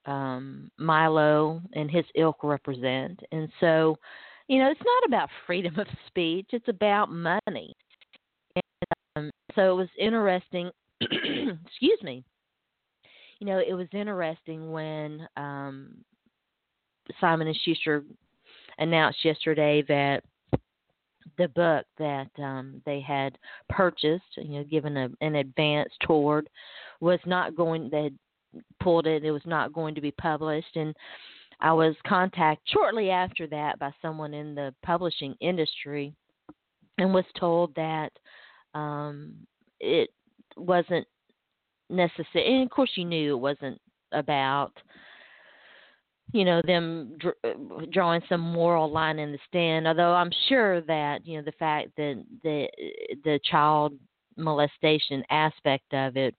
um, 0.06 0.70
Milo 0.78 1.60
and 1.74 1.90
his 1.90 2.04
ilk 2.16 2.42
represent. 2.42 3.20
And 3.32 3.48
so, 3.60 3.96
you 4.48 4.58
know, 4.58 4.70
it's 4.70 4.80
not 4.80 5.06
about 5.06 5.28
freedom 5.46 5.78
of 5.78 5.86
speech, 6.06 6.48
it's 6.52 6.68
about 6.68 7.10
money. 7.10 7.74
And 8.56 8.62
um, 9.16 9.30
so 9.54 9.72
it 9.72 9.76
was 9.76 9.88
interesting, 9.98 10.70
excuse 11.00 12.02
me, 12.02 12.24
you 13.38 13.46
know, 13.46 13.58
it 13.58 13.74
was 13.74 13.88
interesting 13.92 14.70
when 14.72 15.26
um, 15.36 15.96
Simon 17.20 17.48
and 17.48 17.58
Schuster 17.64 18.04
announced 18.78 19.24
yesterday 19.24 19.82
that 19.88 20.22
the 21.38 21.48
book 21.48 21.86
that 21.98 22.28
um, 22.38 22.82
they 22.84 23.00
had 23.00 23.36
purchased, 23.68 24.24
you 24.36 24.58
know, 24.58 24.64
given 24.64 24.96
a, 24.96 25.08
an 25.20 25.36
advance 25.36 25.90
toward, 26.02 26.48
was 27.00 27.18
not 27.26 27.56
going. 27.56 27.88
They 27.90 28.04
had 28.04 28.18
pulled 28.80 29.06
it. 29.06 29.24
It 29.24 29.30
was 29.30 29.42
not 29.46 29.72
going 29.72 29.94
to 29.94 30.00
be 30.00 30.12
published, 30.12 30.76
and 30.76 30.94
I 31.60 31.72
was 31.72 31.94
contacted 32.06 32.68
shortly 32.68 33.10
after 33.10 33.46
that 33.48 33.78
by 33.78 33.92
someone 34.02 34.34
in 34.34 34.54
the 34.54 34.74
publishing 34.84 35.34
industry 35.40 36.14
and 36.98 37.12
was 37.12 37.24
told 37.38 37.74
that 37.74 38.10
um, 38.74 39.34
it 39.80 40.10
wasn't 40.56 41.06
necessary. 41.90 42.54
And 42.54 42.64
of 42.64 42.70
course, 42.70 42.90
you 42.94 43.04
knew 43.04 43.36
it 43.36 43.40
wasn't 43.40 43.80
about 44.12 44.72
you 46.32 46.44
know 46.44 46.60
them 46.66 47.16
dr- 47.18 47.90
drawing 47.90 48.20
some 48.28 48.40
moral 48.40 48.90
line 48.90 49.18
in 49.18 49.32
the 49.32 49.38
stand 49.48 49.86
although 49.86 50.14
i'm 50.14 50.30
sure 50.48 50.80
that 50.82 51.26
you 51.26 51.36
know 51.36 51.44
the 51.44 51.52
fact 51.52 51.88
that 51.96 52.22
the 52.42 52.66
the 53.24 53.38
child 53.50 53.92
molestation 54.36 55.22
aspect 55.30 55.92
of 55.92 56.16
it 56.16 56.34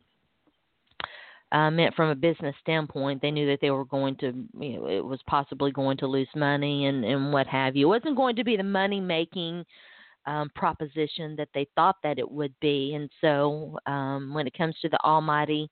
uh, 1.51 1.69
meant 1.69 1.93
from 1.95 2.09
a 2.09 2.15
business 2.15 2.55
standpoint 2.61 3.21
they 3.21 3.31
knew 3.31 3.47
that 3.47 3.59
they 3.61 3.71
were 3.71 3.85
going 3.85 4.15
to 4.17 4.33
you 4.59 4.79
know 4.79 4.87
it 4.87 5.03
was 5.03 5.19
possibly 5.27 5.71
going 5.71 5.97
to 5.97 6.07
lose 6.07 6.27
money 6.35 6.87
and 6.87 7.05
and 7.05 7.31
what 7.31 7.47
have 7.47 7.75
you 7.75 7.85
it 7.87 7.99
wasn't 7.99 8.17
going 8.17 8.35
to 8.35 8.43
be 8.43 8.57
the 8.57 8.63
money 8.63 8.99
making 8.99 9.63
um, 10.25 10.49
proposition 10.55 11.35
that 11.35 11.49
they 11.53 11.67
thought 11.75 11.97
that 12.03 12.19
it 12.19 12.29
would 12.29 12.53
be. 12.59 12.93
And 12.95 13.09
so, 13.21 13.77
um, 13.85 14.33
when 14.33 14.47
it 14.47 14.57
comes 14.57 14.75
to 14.81 14.89
the 14.89 15.03
almighty 15.03 15.69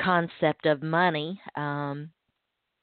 concept 0.00 0.66
of 0.66 0.82
money, 0.82 1.40
um, 1.56 2.10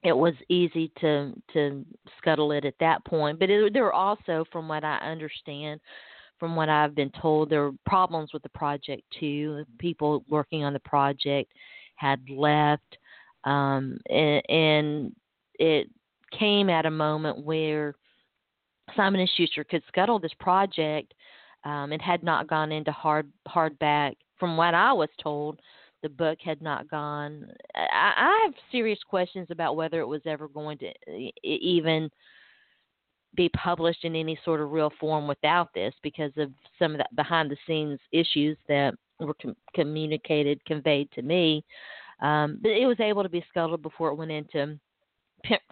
it 0.03 0.13
was 0.13 0.33
easy 0.49 0.91
to 0.99 1.33
to 1.53 1.85
scuttle 2.17 2.51
it 2.51 2.65
at 2.65 2.73
that 2.79 3.03
point. 3.05 3.39
But 3.39 3.49
it, 3.49 3.73
there 3.73 3.83
were 3.83 3.93
also, 3.93 4.45
from 4.51 4.67
what 4.67 4.83
I 4.83 4.97
understand, 4.97 5.79
from 6.39 6.55
what 6.55 6.69
I've 6.69 6.95
been 6.95 7.11
told, 7.21 7.49
there 7.49 7.63
were 7.63 7.77
problems 7.85 8.33
with 8.33 8.41
the 8.41 8.49
project 8.49 9.03
too. 9.19 9.63
People 9.77 10.25
working 10.27 10.63
on 10.63 10.73
the 10.73 10.79
project 10.79 11.51
had 11.95 12.19
left, 12.29 12.97
um, 13.43 13.99
and, 14.09 14.41
and 14.49 15.15
it 15.59 15.87
came 16.37 16.69
at 16.69 16.87
a 16.87 16.91
moment 16.91 17.45
where 17.45 17.93
Simon 18.95 19.27
Schuster 19.35 19.63
could 19.63 19.83
scuttle 19.87 20.19
this 20.19 20.33
project. 20.39 21.13
Um, 21.63 21.93
it 21.93 22.01
had 22.01 22.23
not 22.23 22.47
gone 22.47 22.71
into 22.71 22.91
hard 22.91 23.31
hardback. 23.47 24.15
From 24.39 24.57
what 24.57 24.73
I 24.73 24.91
was 24.91 25.09
told, 25.21 25.59
the 26.01 26.09
book 26.09 26.39
had 26.43 26.61
not 26.61 26.89
gone. 26.89 27.47
I, 27.75 28.13
I 28.17 28.41
have 28.45 28.53
serious 28.71 28.99
questions 29.07 29.47
about 29.51 29.75
whether 29.75 29.99
it 29.99 30.07
was 30.07 30.21
ever 30.25 30.47
going 30.47 30.79
to 30.79 30.91
even 31.43 32.09
be 33.35 33.49
published 33.49 34.03
in 34.03 34.15
any 34.15 34.37
sort 34.43 34.59
of 34.59 34.71
real 34.71 34.91
form 34.99 35.27
without 35.27 35.69
this 35.73 35.93
because 36.03 36.31
of 36.37 36.51
some 36.77 36.93
of 36.93 36.97
the 36.97 37.05
behind 37.15 37.49
the 37.49 37.57
scenes 37.65 37.99
issues 38.11 38.57
that 38.67 38.93
were 39.19 39.35
com- 39.41 39.55
communicated, 39.73 40.63
conveyed 40.65 41.09
to 41.11 41.21
me. 41.21 41.63
Um, 42.21 42.59
but 42.61 42.71
it 42.71 42.85
was 42.85 42.99
able 42.99 43.23
to 43.23 43.29
be 43.29 43.43
scuttled 43.49 43.81
before 43.81 44.09
it 44.09 44.15
went 44.15 44.31
into 44.31 44.77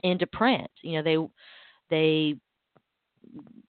into 0.03 0.27
print. 0.27 0.69
You 0.81 1.01
know, 1.01 1.03
they 1.03 1.27
they 1.89 2.35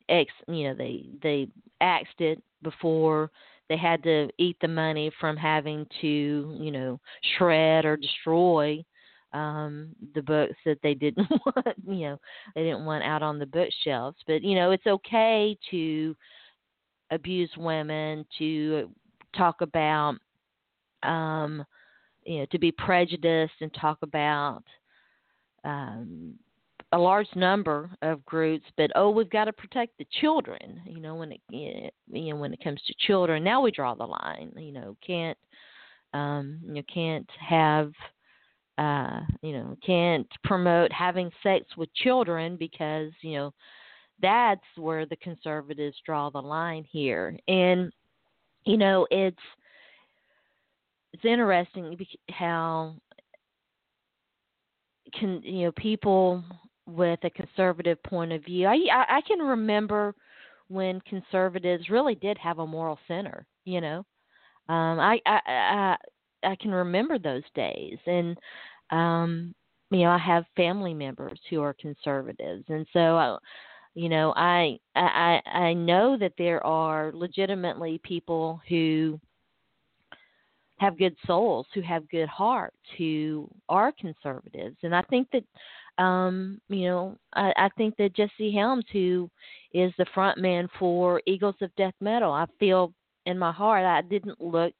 ex 0.09 0.33
you 0.49 0.64
know 0.69 0.75
they 0.75 1.05
they 1.23 1.49
axed 1.81 2.21
it 2.21 2.43
before 2.62 3.31
they 3.69 3.76
had 3.76 4.02
to 4.02 4.29
eat 4.38 4.57
the 4.61 4.69
money 4.69 5.11
from 5.21 5.37
having 5.37 5.87
to 6.00 6.57
you 6.61 6.71
know 6.71 7.00
shred 7.38 7.85
or 7.85 7.97
destroy 7.97 8.85
um 9.33 9.95
the 10.14 10.23
books 10.23 10.57
that 10.67 10.79
they 10.83 10.95
didn't 10.95 11.29
want 11.47 11.67
you 11.87 12.09
know 12.09 12.21
they 12.55 12.64
didn't 12.64 12.85
want 12.85 13.05
out 13.05 13.23
on 13.23 13.38
the 13.38 13.47
bookshelves. 13.47 14.19
But 14.26 14.43
you 14.43 14.57
know 14.57 14.73
it's 14.73 14.87
okay 14.87 15.57
to 15.71 16.17
abuse 17.11 17.50
women 17.57 18.25
to 18.38 18.90
talk 19.37 19.61
about 19.61 20.17
um 21.02 21.64
you 22.25 22.40
know 22.40 22.47
to 22.50 22.59
be 22.59 22.73
prejudiced 22.73 23.55
and 23.61 23.73
talk 23.75 23.99
about 24.02 24.62
um 25.64 26.35
a 26.92 26.99
large 26.99 27.28
number 27.37 27.88
of 28.02 28.25
groups, 28.25 28.64
but 28.76 28.90
oh, 28.97 29.11
we've 29.11 29.30
got 29.30 29.44
to 29.44 29.52
protect 29.52 29.97
the 29.99 30.06
children. 30.20 30.80
You 30.87 31.00
know, 31.00 31.14
when 31.14 31.32
it 31.32 31.40
you 31.50 32.30
know 32.30 32.37
when 32.37 32.52
it 32.52 32.62
comes 32.62 32.80
to 32.87 32.94
children, 33.06 33.44
now 33.44 33.61
we 33.61 33.70
draw 33.70 33.94
the 33.94 34.06
line. 34.06 34.52
You 34.56 34.73
know, 34.73 34.97
can't 35.06 35.38
um, 36.12 36.61
you 36.64 36.82
can't 36.92 37.28
have 37.38 37.92
uh, 38.78 39.20
you 39.42 39.52
know 39.52 39.76
can't 39.87 40.26
promote 40.42 40.92
having 40.92 41.30
sex 41.42 41.64
with 41.76 41.92
children 41.94 42.56
because 42.56 43.12
you 43.23 43.35
know 43.37 43.54
that's 44.20 44.61
where 44.76 45.06
the 45.06 45.16
conservatives 45.16 45.97
draw 46.04 46.28
the 46.28 46.42
line 46.42 46.85
here, 46.90 47.38
and 47.47 47.92
you 48.64 48.76
know 48.76 49.06
it's 49.12 49.37
it's 51.12 51.25
interesting 51.25 51.97
how 52.30 52.94
can 55.18 55.40
you 55.44 55.66
know 55.66 55.73
people 55.73 56.42
with 56.90 57.20
a 57.25 57.30
conservative 57.30 58.02
point 58.02 58.32
of 58.32 58.44
view. 58.44 58.66
I, 58.66 58.76
I, 59.09 59.20
can 59.26 59.38
remember 59.38 60.14
when 60.68 61.00
conservatives 61.02 61.88
really 61.88 62.14
did 62.14 62.38
have 62.38 62.59
a 62.59 62.66
moral 62.66 62.99
center. 63.06 63.47
You 63.64 63.80
know, 63.80 63.99
um, 64.68 64.99
I, 64.99 65.20
I 65.26 65.40
I 65.47 65.97
I 66.42 66.56
can 66.56 66.70
remember 66.70 67.18
those 67.18 67.42
days, 67.54 67.99
and 68.06 68.37
um, 68.90 69.54
you 69.90 70.00
know, 70.00 70.11
I 70.11 70.18
have 70.18 70.44
family 70.56 70.94
members 70.94 71.38
who 71.50 71.61
are 71.61 71.75
conservatives, 71.75 72.64
and 72.68 72.87
so 72.92 73.16
I, 73.16 73.37
you 73.94 74.09
know, 74.09 74.32
I 74.37 74.78
I 74.97 75.40
I 75.47 75.73
know 75.75 76.16
that 76.18 76.35
there 76.38 76.64
are 76.64 77.12
legitimately 77.12 78.00
people 78.02 78.61
who 78.68 79.20
have 80.78 80.99
good 80.99 81.14
souls, 81.26 81.66
who 81.75 81.82
have 81.82 82.09
good 82.09 82.28
hearts, 82.28 82.76
who 82.97 83.49
are 83.68 83.92
conservatives, 83.92 84.76
and 84.82 84.94
I 84.94 85.02
think 85.02 85.28
that 85.32 85.44
um, 85.99 86.61
you 86.68 86.87
know, 86.87 87.18
I, 87.35 87.52
I 87.56 87.68
think 87.76 87.97
that 87.97 88.14
Jesse 88.14 88.52
Helms, 88.52 88.85
who 88.92 89.30
is 89.73 89.92
the 89.99 90.06
front 90.14 90.38
man 90.38 90.68
for 90.78 91.23
Eagles 91.26 91.56
of 91.61 91.75
Death 91.76 91.94
Metal, 92.00 92.32
I 92.32 92.47
feel 92.59 92.92
in 93.26 93.38
my 93.38 93.52
heart 93.52 93.85
I 93.85 94.02
didn't 94.02 94.40
look 94.40 94.73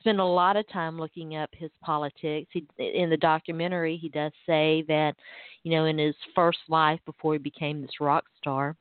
spend 0.00 0.20
a 0.20 0.24
lot 0.24 0.56
of 0.56 0.68
time 0.68 1.00
looking 1.00 1.36
up 1.36 1.48
his 1.54 1.70
politics. 1.82 2.50
He, 2.52 2.66
in 2.78 3.08
the 3.08 3.16
documentary, 3.16 3.96
he 3.96 4.10
does 4.10 4.32
say 4.44 4.84
that, 4.86 5.14
you 5.62 5.70
know, 5.70 5.86
in 5.86 5.96
his 5.96 6.14
first 6.34 6.58
life 6.68 7.00
before 7.06 7.32
he 7.32 7.38
became 7.38 7.80
this 7.80 8.00
rock 8.00 8.24
star, 8.36 8.76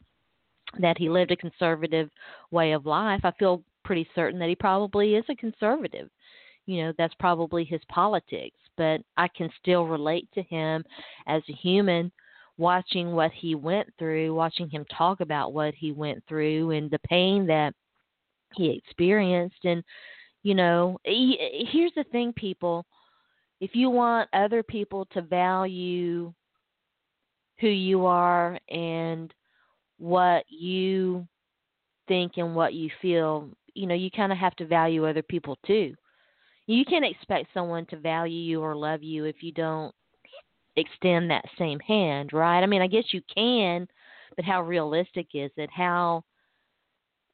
that 0.79 0.97
he 0.97 1.09
lived 1.09 1.31
a 1.31 1.37
conservative 1.37 2.09
way 2.51 2.73
of 2.73 2.85
life. 2.85 3.21
I 3.23 3.31
feel 3.39 3.63
pretty 3.85 4.05
certain 4.13 4.37
that 4.39 4.49
he 4.49 4.55
probably 4.55 5.15
is 5.15 5.23
a 5.29 5.35
conservative 5.35 6.09
you 6.65 6.83
know 6.83 6.93
that's 6.97 7.13
probably 7.19 7.63
his 7.63 7.81
politics 7.89 8.57
but 8.77 9.01
i 9.17 9.27
can 9.29 9.49
still 9.59 9.85
relate 9.85 10.27
to 10.33 10.43
him 10.43 10.83
as 11.27 11.41
a 11.49 11.53
human 11.53 12.11
watching 12.57 13.13
what 13.13 13.31
he 13.31 13.55
went 13.55 13.87
through 13.97 14.33
watching 14.33 14.69
him 14.69 14.85
talk 14.95 15.21
about 15.21 15.53
what 15.53 15.73
he 15.73 15.91
went 15.91 16.23
through 16.27 16.71
and 16.71 16.89
the 16.91 16.99
pain 16.99 17.47
that 17.47 17.73
he 18.55 18.69
experienced. 18.69 19.63
And 19.63 19.83
you 20.43 20.55
know 20.55 20.99
he, 21.03 21.67
here's 21.71 21.93
the 21.95 22.05
thing 22.05 22.33
people. 22.33 22.85
If 23.59 23.71
you 23.75 23.89
want 23.89 24.29
other 24.33 24.61
people 24.61 25.07
to 25.13 25.21
value 25.21 26.33
who 27.59 27.69
you 27.69 28.05
are 28.05 28.59
and 28.69 29.33
what 29.97 30.43
you 30.49 31.25
think 32.07 32.33
and 32.35 32.55
what 32.55 32.73
you 32.73 32.89
feel 33.01 33.49
you 33.73 33.87
know 33.87 33.95
you 33.95 34.11
kind 34.11 34.31
of 34.31 34.37
have 34.37 34.55
to 34.57 34.65
value 34.65 35.07
other 35.07 35.21
people 35.21 35.57
too 35.65 35.93
you 36.67 36.85
can't 36.85 37.05
expect 37.05 37.47
someone 37.53 37.85
to 37.87 37.97
value 37.97 38.39
you 38.39 38.61
or 38.61 38.75
love 38.75 39.03
you 39.03 39.25
if 39.25 39.37
you 39.41 39.51
don't 39.51 39.93
extend 40.75 41.29
that 41.29 41.45
same 41.57 41.79
hand, 41.79 42.33
right? 42.33 42.61
I 42.61 42.65
mean, 42.65 42.81
I 42.81 42.87
guess 42.87 43.05
you 43.11 43.21
can, 43.33 43.87
but 44.35 44.45
how 44.45 44.61
realistic 44.61 45.27
is 45.33 45.51
it? 45.57 45.69
How 45.71 46.23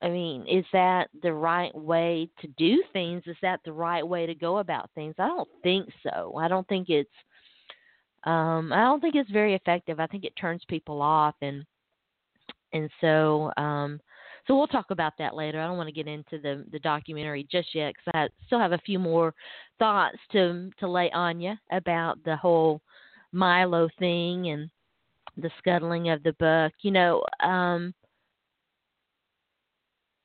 I 0.01 0.09
mean, 0.09 0.45
is 0.47 0.65
that 0.71 1.09
the 1.21 1.33
right 1.33 1.75
way 1.75 2.29
to 2.39 2.47
do 2.57 2.81
things? 2.93 3.23
Is 3.25 3.35
that 3.41 3.59
the 3.65 3.73
right 3.73 4.05
way 4.07 4.25
to 4.25 4.33
go 4.33 4.59
about 4.59 4.89
things? 4.95 5.13
I 5.19 5.27
don't 5.27 5.49
think 5.61 5.89
so. 6.03 6.35
I 6.37 6.47
don't 6.47 6.67
think 6.67 6.89
it's 6.89 7.09
um 8.23 8.71
I 8.73 8.81
don't 8.83 9.01
think 9.01 9.15
it's 9.15 9.31
very 9.31 9.55
effective. 9.55 9.99
I 9.99 10.07
think 10.07 10.23
it 10.23 10.33
turns 10.39 10.63
people 10.67 11.01
off 11.01 11.35
and 11.41 11.65
and 12.73 12.89
so 13.01 13.51
um 13.57 13.99
so 14.49 14.57
we'll 14.57 14.65
talk 14.65 14.89
about 14.89 15.13
that 15.19 15.35
later. 15.35 15.61
I 15.61 15.67
don't 15.67 15.77
want 15.77 15.89
to 15.89 15.93
get 15.93 16.07
into 16.07 16.39
the 16.39 16.65
the 16.71 16.79
documentary 16.79 17.47
just 17.51 17.75
yet 17.75 17.93
because 17.93 18.11
I 18.15 18.45
still 18.47 18.57
have 18.57 18.71
a 18.71 18.79
few 18.79 18.97
more 18.97 19.35
thoughts 19.77 20.17
to 20.31 20.71
to 20.79 20.87
lay 20.87 21.11
on 21.11 21.39
you 21.39 21.53
about 21.71 22.17
the 22.25 22.35
whole 22.35 22.81
Milo 23.31 23.87
thing 23.99 24.49
and 24.49 24.67
the 25.37 25.51
scuttling 25.59 26.09
of 26.09 26.23
the 26.23 26.33
book. 26.33 26.73
You 26.81 26.89
know, 26.89 27.23
um, 27.43 27.93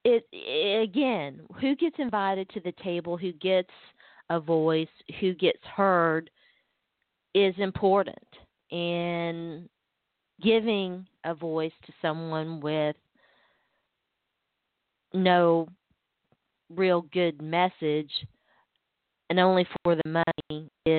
it, 0.06 0.26
it 0.32 0.82
again, 0.88 1.40
who 1.60 1.76
gets 1.76 1.96
invited 1.98 2.48
to 2.50 2.60
the 2.60 2.72
table, 2.82 3.18
who 3.18 3.32
gets 3.34 3.68
a 4.30 4.40
voice, 4.40 4.88
who 5.20 5.34
gets 5.34 5.62
heard, 5.76 6.30
is 7.34 7.54
important, 7.58 8.16
and 8.70 9.68
giving 10.42 11.06
a 11.24 11.34
voice 11.34 11.72
to 11.84 11.92
someone 12.00 12.62
with 12.62 12.96
no 15.14 15.68
real 16.74 17.02
good 17.12 17.40
message 17.40 18.10
and 19.30 19.40
only 19.40 19.66
for 19.82 19.94
the 19.94 20.24
money 20.50 20.70
is 20.86 20.98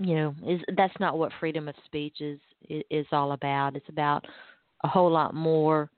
you 0.00 0.14
know, 0.16 0.34
is 0.46 0.60
that's 0.76 0.98
not 0.98 1.18
what 1.18 1.30
freedom 1.38 1.68
of 1.68 1.74
speech 1.84 2.20
is 2.20 2.40
is 2.90 3.06
all 3.12 3.32
about. 3.32 3.76
It's 3.76 3.88
about 3.88 4.24
a 4.82 4.88
whole 4.88 5.10
lot 5.10 5.34
more 5.34 5.90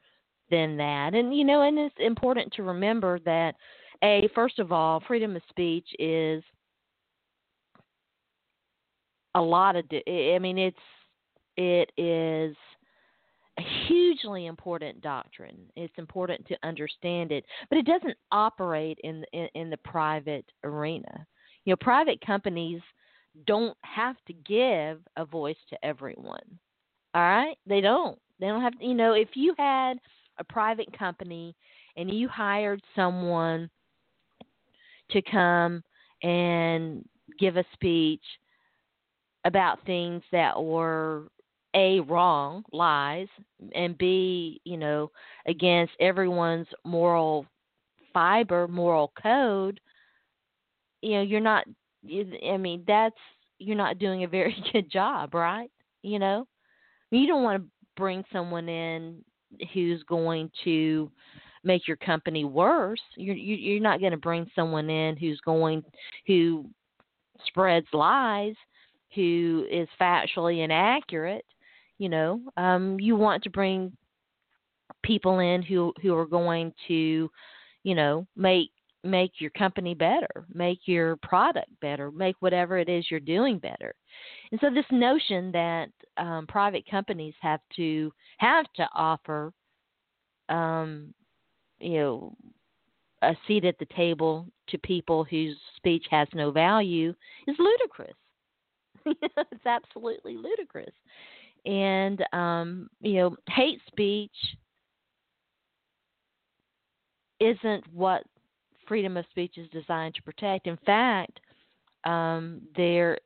than 0.50 0.76
that. 0.76 1.14
And 1.14 1.36
you 1.36 1.44
know, 1.44 1.62
and 1.62 1.78
it's 1.78 1.94
important 1.98 2.52
to 2.54 2.64
remember 2.64 3.20
that 3.20 3.54
a 4.02 4.28
first 4.34 4.58
of 4.58 4.72
all, 4.72 5.02
freedom 5.06 5.36
of 5.36 5.42
speech 5.48 5.86
is 5.98 6.42
a 9.34 9.40
lot 9.40 9.76
of 9.76 9.84
I 9.92 10.38
mean 10.40 10.58
it's 10.58 10.76
it 11.56 11.90
is 11.96 12.56
a 13.58 13.62
hugely 13.86 14.46
important 14.46 15.00
doctrine. 15.02 15.58
It's 15.76 15.92
important 15.98 16.46
to 16.48 16.56
understand 16.62 17.32
it, 17.32 17.44
but 17.68 17.78
it 17.78 17.86
doesn't 17.86 18.16
operate 18.30 18.98
in 19.04 19.24
in, 19.32 19.48
in 19.54 19.70
the 19.70 19.76
private 19.78 20.46
arena. 20.64 21.26
You 21.64 21.72
know, 21.72 21.76
private 21.76 22.20
companies 22.24 22.80
don't 23.46 23.76
have 23.82 24.16
to 24.26 24.32
give 24.32 25.00
a 25.16 25.24
voice 25.24 25.56
to 25.70 25.84
everyone. 25.84 26.58
All 27.14 27.22
right? 27.22 27.56
They 27.66 27.80
don't. 27.80 28.18
They 28.40 28.46
don't 28.46 28.62
have 28.62 28.78
to, 28.78 28.84
you 28.84 28.94
know, 28.94 29.12
if 29.12 29.28
you 29.34 29.54
had 29.58 29.98
a 30.38 30.44
private 30.44 30.96
company 30.98 31.54
and 31.96 32.10
you 32.10 32.28
hired 32.28 32.82
someone 32.96 33.70
to 35.10 35.22
come 35.22 35.82
and 36.22 37.04
give 37.38 37.56
a 37.56 37.64
speech 37.74 38.22
about 39.44 39.84
things 39.84 40.22
that 40.32 40.60
were 40.60 41.24
a 41.74 42.00
wrong 42.00 42.62
lies 42.72 43.28
and 43.74 43.96
b 43.98 44.60
you 44.64 44.76
know 44.76 45.10
against 45.46 45.92
everyone's 46.00 46.66
moral 46.84 47.46
fiber 48.12 48.68
moral 48.68 49.12
code 49.20 49.80
you 51.00 51.12
know 51.12 51.22
you're 51.22 51.40
not 51.40 51.64
i 52.06 52.56
mean 52.56 52.84
that's 52.86 53.16
you're 53.62 53.76
not 53.76 53.98
doing 53.98 54.24
a 54.24 54.28
very 54.28 54.56
good 54.72 54.90
job 54.90 55.34
right? 55.34 55.70
You 56.02 56.18
know? 56.18 56.46
You 57.10 57.26
don't 57.26 57.42
want 57.42 57.62
to 57.62 57.68
bring 57.96 58.24
someone 58.32 58.68
in 58.68 59.22
who's 59.72 60.02
going 60.04 60.50
to 60.64 61.10
make 61.62 61.86
your 61.86 61.98
company 61.98 62.44
worse. 62.44 63.00
You're 63.16 63.36
you're 63.36 63.82
not 63.82 64.00
going 64.00 64.12
to 64.12 64.18
bring 64.18 64.50
someone 64.54 64.88
in 64.88 65.16
who's 65.16 65.40
going 65.44 65.84
who 66.26 66.66
spreads 67.46 67.86
lies 67.92 68.54
who 69.14 69.66
is 69.70 69.88
factually 70.00 70.64
inaccurate 70.64 71.44
you 72.02 72.08
know 72.08 72.40
um 72.56 72.98
you 72.98 73.14
want 73.14 73.44
to 73.44 73.50
bring 73.50 73.96
people 75.04 75.38
in 75.38 75.62
who 75.62 75.92
who 76.02 76.16
are 76.16 76.26
going 76.26 76.72
to 76.88 77.30
you 77.84 77.94
know 77.94 78.26
make 78.36 78.70
make 79.04 79.32
your 79.38 79.50
company 79.50 79.94
better 79.94 80.44
make 80.52 80.80
your 80.86 81.16
product 81.22 81.68
better 81.80 82.10
make 82.10 82.34
whatever 82.40 82.76
it 82.76 82.88
is 82.88 83.06
you're 83.08 83.20
doing 83.20 83.58
better. 83.58 83.94
And 84.50 84.60
so 84.60 84.68
this 84.68 84.84
notion 84.90 85.52
that 85.52 85.90
um, 86.16 86.46
private 86.48 86.84
companies 86.90 87.34
have 87.40 87.60
to 87.76 88.12
have 88.38 88.66
to 88.76 88.88
offer 88.94 89.52
um, 90.48 91.14
you 91.78 91.98
know 91.98 92.36
a 93.22 93.36
seat 93.46 93.64
at 93.64 93.78
the 93.78 93.86
table 93.96 94.48
to 94.70 94.78
people 94.78 95.22
whose 95.22 95.56
speech 95.76 96.04
has 96.10 96.26
no 96.34 96.50
value 96.50 97.14
is 97.46 97.56
ludicrous. 97.60 98.16
It's 99.06 99.66
absolutely 99.66 100.36
ludicrous 100.36 100.94
and 101.64 102.24
um, 102.32 102.88
you 103.00 103.14
know, 103.14 103.36
hate 103.48 103.80
speech 103.86 104.32
isn't 107.40 107.84
what 107.92 108.22
freedom 108.86 109.16
of 109.16 109.24
speech 109.30 109.56
is 109.56 109.68
designed 109.70 110.14
to 110.14 110.22
protect. 110.22 110.66
In 110.66 110.78
fact, 110.84 111.40
um, 112.04 112.62
there 112.76 113.18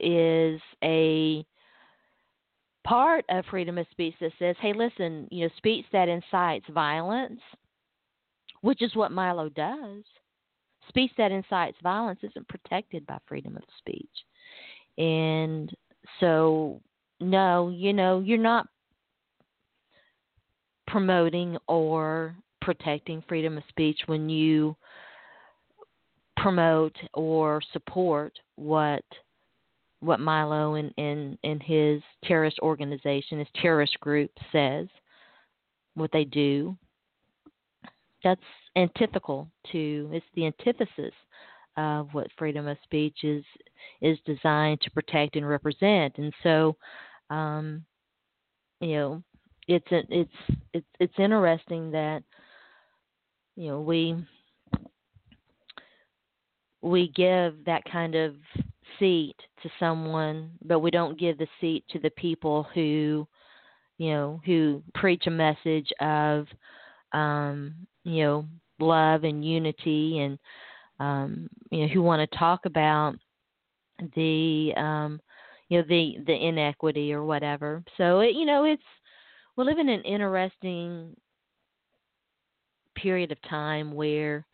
is 0.00 0.60
a 0.82 1.44
part 2.84 3.24
of 3.30 3.44
freedom 3.46 3.78
of 3.78 3.86
speech 3.90 4.14
that 4.20 4.32
says, 4.38 4.56
"Hey, 4.60 4.72
listen, 4.72 5.28
you 5.30 5.44
know, 5.46 5.54
speech 5.56 5.86
that 5.92 6.08
incites 6.08 6.66
violence, 6.68 7.40
which 8.60 8.82
is 8.82 8.94
what 8.94 9.12
Milo 9.12 9.48
does. 9.48 10.04
Speech 10.88 11.12
that 11.18 11.32
incites 11.32 11.78
violence 11.82 12.20
isn't 12.22 12.48
protected 12.48 13.06
by 13.06 13.18
freedom 13.26 13.56
of 13.56 13.64
speech." 13.78 14.24
And 14.98 15.74
so 16.20 16.80
no, 17.20 17.68
you 17.68 17.92
know, 17.92 18.20
you're 18.20 18.38
not 18.38 18.66
promoting 20.86 21.56
or 21.68 22.36
protecting 22.60 23.22
freedom 23.28 23.56
of 23.56 23.64
speech 23.68 24.00
when 24.06 24.28
you 24.28 24.76
promote 26.36 26.96
or 27.14 27.60
support 27.72 28.32
what 28.56 29.04
what 30.00 30.20
Milo 30.20 30.74
and, 30.74 30.92
and, 30.98 31.38
and 31.42 31.62
his 31.62 32.02
terrorist 32.24 32.58
organization, 32.60 33.38
his 33.38 33.48
terrorist 33.60 33.98
group 34.00 34.30
says, 34.52 34.86
what 35.94 36.10
they 36.12 36.24
do. 36.24 36.76
That's 38.22 38.40
antithetical 38.76 39.48
to 39.72 40.10
it's 40.12 40.26
the 40.34 40.46
antithesis 40.46 41.14
of 41.76 42.08
what 42.12 42.28
freedom 42.38 42.66
of 42.66 42.76
speech 42.84 43.18
is 43.22 43.44
is 44.00 44.18
designed 44.24 44.80
to 44.80 44.90
protect 44.90 45.36
and 45.36 45.48
represent. 45.48 46.16
And 46.18 46.32
so, 46.42 46.76
um, 47.30 47.84
you 48.80 48.94
know, 48.96 49.22
it's 49.68 49.86
it's 49.90 50.30
it's 50.72 50.86
it's 51.00 51.18
interesting 51.18 51.90
that 51.92 52.22
you 53.56 53.68
know 53.68 53.80
we 53.80 54.16
we 56.82 57.08
give 57.16 57.64
that 57.64 57.82
kind 57.90 58.14
of 58.14 58.34
seat 58.98 59.36
to 59.62 59.70
someone, 59.78 60.50
but 60.64 60.80
we 60.80 60.90
don't 60.90 61.18
give 61.18 61.38
the 61.38 61.48
seat 61.60 61.84
to 61.90 61.98
the 61.98 62.10
people 62.10 62.66
who, 62.74 63.26
you 63.98 64.10
know, 64.10 64.40
who 64.44 64.82
preach 64.94 65.24
a 65.26 65.30
message 65.30 65.90
of, 66.00 66.46
um, 67.12 67.74
you 68.04 68.22
know, 68.22 68.44
love 68.78 69.24
and 69.24 69.44
unity 69.44 70.20
and 70.20 70.38
um, 71.00 71.48
you 71.70 71.82
know, 71.82 71.88
who 71.88 72.02
want 72.02 72.28
to 72.28 72.38
talk 72.38 72.64
about 72.64 73.14
the 74.14 74.72
um, 74.76 75.20
you 75.68 75.78
know 75.78 75.84
the 75.88 76.16
the 76.26 76.34
inequity 76.34 77.12
or 77.12 77.24
whatever. 77.24 77.82
So 77.96 78.20
it, 78.20 78.34
you 78.34 78.46
know, 78.46 78.64
it's 78.64 78.82
we 79.56 79.64
live 79.64 79.78
in 79.78 79.88
an 79.88 80.02
interesting 80.02 81.14
period 82.94 83.32
of 83.32 83.38
time 83.48 83.92
where 83.92 84.46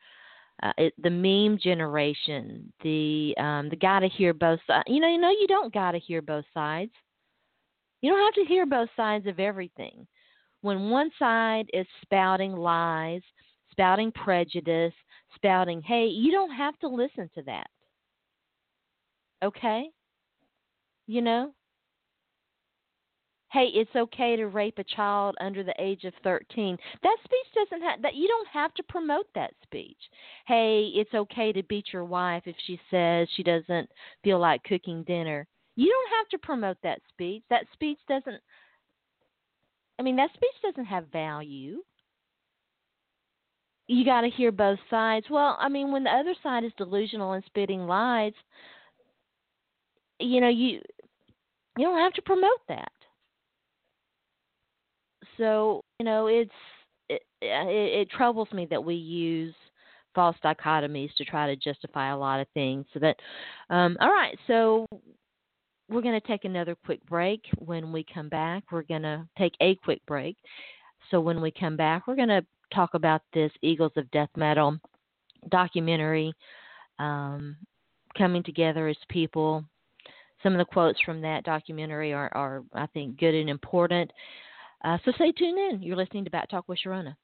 uh, 0.63 0.73
it, 0.79 0.95
the 1.03 1.11
meme 1.11 1.59
generation, 1.59 2.73
the 2.83 3.35
um, 3.39 3.69
the 3.69 3.77
gotta 3.77 4.09
hear 4.09 4.33
both 4.33 4.61
sides. 4.67 4.85
You 4.87 5.01
know, 5.01 5.09
you 5.09 5.19
know, 5.19 5.31
you 5.31 5.47
don't 5.49 5.73
gotta 5.75 5.99
hear 5.99 6.23
both 6.23 6.45
sides. 6.55 6.93
You 8.01 8.11
don't 8.11 8.25
have 8.25 8.45
to 8.45 8.53
hear 8.53 8.67
both 8.67 8.89
sides 8.97 9.27
of 9.27 9.39
everything. 9.39 10.07
When 10.61 10.91
one 10.91 11.11
side 11.19 11.67
is 11.73 11.87
spouting 12.03 12.53
lies, 12.53 13.23
spouting 13.71 14.13
prejudice, 14.13 14.95
spouting, 15.35 15.83
hey, 15.83 16.07
you 16.07 16.33
don't 16.33 16.51
have 16.51 16.79
to 16.81 16.89
listen 16.89 17.31
to 17.35 17.43
that. 17.43 17.69
Okay? 19.45 19.91
You 21.07 21.23
know? 21.23 21.53
Hey, 23.51 23.67
it's 23.75 23.95
okay 23.95 24.37
to 24.37 24.47
rape 24.47 24.79
a 24.79 24.85
child 24.85 25.37
under 25.39 25.63
the 25.63 25.75
age 25.79 26.05
of 26.05 26.15
13. 26.25 26.79
That 27.03 27.17
speech 27.23 27.55
doesn't 27.55 27.87
have 27.87 28.01
that 28.01 28.15
you 28.15 28.27
don't 28.27 28.49
have 28.49 28.73
to 28.75 28.83
promote 28.85 29.27
that 29.35 29.53
speech. 29.63 29.99
Hey, 30.47 30.91
it's 30.95 31.13
okay 31.13 31.53
to 31.53 31.63
beat 31.65 31.93
your 31.93 32.07
wife 32.07 32.45
if 32.47 32.57
she 32.67 32.81
says 32.91 33.29
she 33.37 33.43
doesn't 33.43 33.91
feel 34.25 34.39
like 34.39 34.65
cooking 34.65 35.03
dinner. 35.03 35.47
You 35.77 35.91
don't 35.91 36.19
have 36.19 36.29
to 36.31 36.47
promote 36.47 36.79
that 36.83 37.01
speech. 37.11 37.43
That 37.51 37.67
speech 37.75 37.99
doesn't 38.09 38.41
I 39.99 40.03
mean, 40.03 40.17
that 40.17 40.31
speech 40.35 40.63
doesn't 40.63 40.87
have 40.87 41.13
value 41.13 41.83
you 43.89 44.05
got 44.05 44.23
to 44.23 44.31
hear 44.31 44.53
both 44.53 44.79
sides. 44.89 45.27
Well, 45.31 45.57
I 45.59 45.69
mean, 45.69 45.93
when 45.93 46.05
the 46.05 46.11
other 46.11 46.35
side 46.43 46.65
is 46.65 46.73
delusional 46.77 47.33
and 47.33 47.45
spitting 47.47 47.87
lies, 47.87 48.33
you 50.19 50.41
know, 50.41 50.49
you 50.49 50.81
you 51.77 51.85
don't 51.85 51.99
have 51.99 52.13
to 52.15 52.23
promote 52.23 52.61
that. 52.69 52.93
So, 55.39 55.83
you 55.99 56.05
know, 56.05 56.27
it's 56.27 56.51
it, 57.09 57.23
it, 57.41 58.01
it 58.01 58.11
troubles 58.11 58.49
me 58.53 58.67
that 58.71 58.83
we 58.83 58.95
use 58.95 59.55
false 60.15 60.37
dichotomies 60.45 61.13
to 61.17 61.25
try 61.25 61.47
to 61.47 61.57
justify 61.57 62.11
a 62.11 62.17
lot 62.17 62.41
of 62.41 62.47
things. 62.55 62.85
So 62.93 63.01
that, 63.01 63.17
um, 63.71 63.97
all 64.01 64.11
right, 64.11 64.37
so 64.47 64.87
we're 65.89 66.03
going 66.03 66.21
to 66.21 66.27
take 66.27 66.45
another 66.45 66.77
quick 66.85 67.05
break. 67.07 67.43
When 67.59 67.93
we 67.93 68.05
come 68.13 68.29
back, 68.29 68.65
we're 68.71 68.83
going 68.83 69.03
to 69.03 69.27
take 69.39 69.55
a 69.61 69.75
quick 69.77 70.05
break. 70.07 70.37
So 71.11 71.21
when 71.21 71.41
we 71.41 71.51
come 71.51 71.77
back, 71.77 72.07
we're 72.07 72.17
going 72.17 72.29
to 72.29 72.45
talk 72.75 72.95
about 72.95 73.23
this 73.33 73.53
Eagles 73.63 73.93
of 73.97 74.11
Death 74.11 74.31
Metal 74.37 74.79
documentary, 75.51 76.33
um, 76.99 77.57
coming 78.17 78.43
together 78.43 78.89
as 78.89 78.97
people. 79.09 79.65
Some 80.43 80.53
of 80.53 80.59
the 80.59 80.65
quotes 80.65 81.01
from 81.03 81.21
that 81.23 81.45
documentary 81.45 82.13
are, 82.13 82.31
are 82.35 82.63
I 82.75 82.87
think, 82.87 83.19
good 83.19 83.35
and 83.35 83.49
important. 83.49 84.11
Uh, 84.85 84.99
so 85.05 85.13
stay 85.13 85.33
tuned 85.33 85.59
in. 85.59 85.83
You're 85.83 85.97
listening 85.97 86.25
to 86.25 86.31
Back 86.31 86.49
Talk 86.49 86.69
with 86.69 86.79
Sharona. 86.85 87.15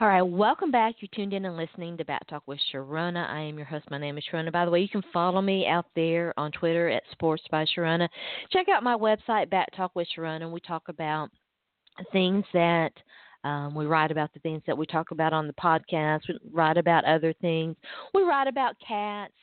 All 0.00 0.06
right, 0.06 0.22
welcome 0.22 0.70
back. 0.70 0.94
You 1.00 1.08
tuned 1.12 1.32
in 1.32 1.44
and 1.44 1.56
listening 1.56 1.96
to 1.96 2.04
Back 2.04 2.24
Talk 2.28 2.44
with 2.46 2.60
Sharona. 2.72 3.28
I 3.28 3.40
am 3.40 3.56
your 3.56 3.66
host. 3.66 3.90
My 3.90 3.98
name 3.98 4.16
is 4.16 4.22
Sharona. 4.32 4.52
By 4.52 4.64
the 4.64 4.70
way, 4.70 4.78
you 4.78 4.88
can 4.88 5.02
follow 5.12 5.42
me 5.42 5.66
out 5.66 5.86
there 5.96 6.32
on 6.36 6.52
Twitter 6.52 6.88
at 6.88 7.02
Sports 7.10 7.42
by 7.50 7.64
Sharona. 7.64 8.08
Check 8.52 8.68
out 8.68 8.84
my 8.84 8.94
website, 8.94 9.50
Back 9.50 9.66
Talk 9.76 9.90
with 9.96 10.06
Sharona. 10.16 10.48
We 10.48 10.60
talk 10.60 10.84
about 10.86 11.30
things 12.12 12.44
that 12.52 12.92
um, 13.42 13.74
we 13.74 13.86
write 13.86 14.12
about 14.12 14.32
the 14.32 14.38
things 14.38 14.62
that 14.68 14.78
we 14.78 14.86
talk 14.86 15.10
about 15.10 15.32
on 15.32 15.48
the 15.48 15.52
podcast. 15.54 16.20
We 16.28 16.38
write 16.52 16.76
about 16.76 17.04
other 17.04 17.34
things. 17.40 17.74
We 18.14 18.22
write 18.22 18.46
about 18.46 18.76
cats. 18.86 19.34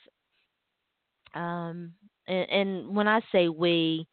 Um, 1.33 1.91
and, 2.29 2.49
and 2.49 2.95
when 2.95 3.09
I 3.09 3.19
say 3.29 3.49
we, 3.49 4.07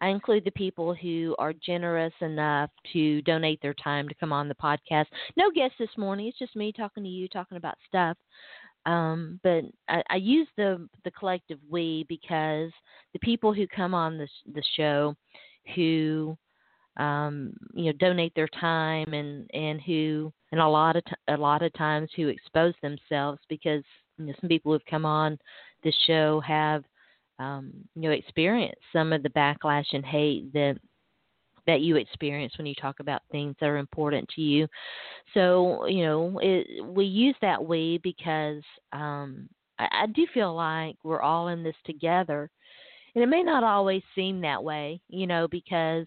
I 0.00 0.08
include 0.08 0.44
the 0.44 0.50
people 0.52 0.94
who 0.94 1.34
are 1.38 1.52
generous 1.52 2.12
enough 2.20 2.70
to 2.92 3.22
donate 3.22 3.60
their 3.62 3.74
time 3.74 4.08
to 4.08 4.14
come 4.14 4.32
on 4.32 4.48
the 4.48 4.54
podcast. 4.54 5.06
No 5.36 5.50
guests 5.50 5.76
this 5.78 5.88
morning. 5.96 6.28
It's 6.28 6.38
just 6.38 6.56
me 6.56 6.72
talking 6.72 7.02
to 7.02 7.08
you, 7.08 7.28
talking 7.28 7.56
about 7.56 7.76
stuff. 7.86 8.16
Um, 8.86 9.40
but 9.42 9.64
I, 9.88 10.02
I 10.08 10.16
use 10.16 10.48
the 10.56 10.88
the 11.04 11.10
collective 11.10 11.58
we 11.68 12.06
because 12.08 12.70
the 13.12 13.18
people 13.20 13.52
who 13.52 13.66
come 13.66 13.92
on 13.92 14.16
the 14.16 14.28
the 14.54 14.62
show, 14.76 15.14
who 15.74 16.38
um, 16.96 17.52
you 17.74 17.86
know 17.86 17.92
donate 17.92 18.34
their 18.34 18.48
time 18.48 19.12
and 19.12 19.50
and 19.52 19.80
who 19.82 20.32
and 20.52 20.60
a 20.60 20.68
lot 20.68 20.96
of 20.96 21.04
t- 21.04 21.12
a 21.28 21.36
lot 21.36 21.62
of 21.62 21.72
times 21.74 22.08
who 22.16 22.28
expose 22.28 22.74
themselves 22.80 23.40
because 23.48 23.82
you 24.16 24.26
know, 24.26 24.32
some 24.40 24.48
people 24.48 24.72
who've 24.72 24.86
come 24.86 25.04
on 25.04 25.38
the 25.84 25.92
show 26.06 26.40
have 26.40 26.82
um, 27.38 27.72
you 27.94 28.02
know 28.02 28.10
experience 28.10 28.78
some 28.92 29.12
of 29.12 29.22
the 29.22 29.30
backlash 29.30 29.86
and 29.92 30.04
hate 30.04 30.52
that 30.52 30.76
that 31.66 31.80
you 31.82 31.96
experience 31.96 32.54
when 32.56 32.66
you 32.66 32.74
talk 32.74 32.98
about 33.00 33.20
things 33.30 33.54
that 33.60 33.66
are 33.66 33.76
important 33.76 34.26
to 34.34 34.40
you. 34.40 34.66
So 35.34 35.86
you 35.86 36.04
know 36.04 36.38
it, 36.42 36.84
we 36.84 37.04
use 37.04 37.36
that 37.42 37.62
we 37.64 38.00
because 38.02 38.62
um, 38.92 39.48
I, 39.78 39.88
I 39.92 40.06
do 40.06 40.26
feel 40.32 40.54
like 40.54 40.96
we're 41.04 41.22
all 41.22 41.48
in 41.48 41.62
this 41.62 41.76
together, 41.84 42.50
and 43.14 43.22
it 43.22 43.28
may 43.28 43.42
not 43.42 43.64
always 43.64 44.02
seem 44.14 44.40
that 44.40 44.62
way, 44.62 45.00
you 45.08 45.26
know, 45.26 45.46
because 45.48 46.06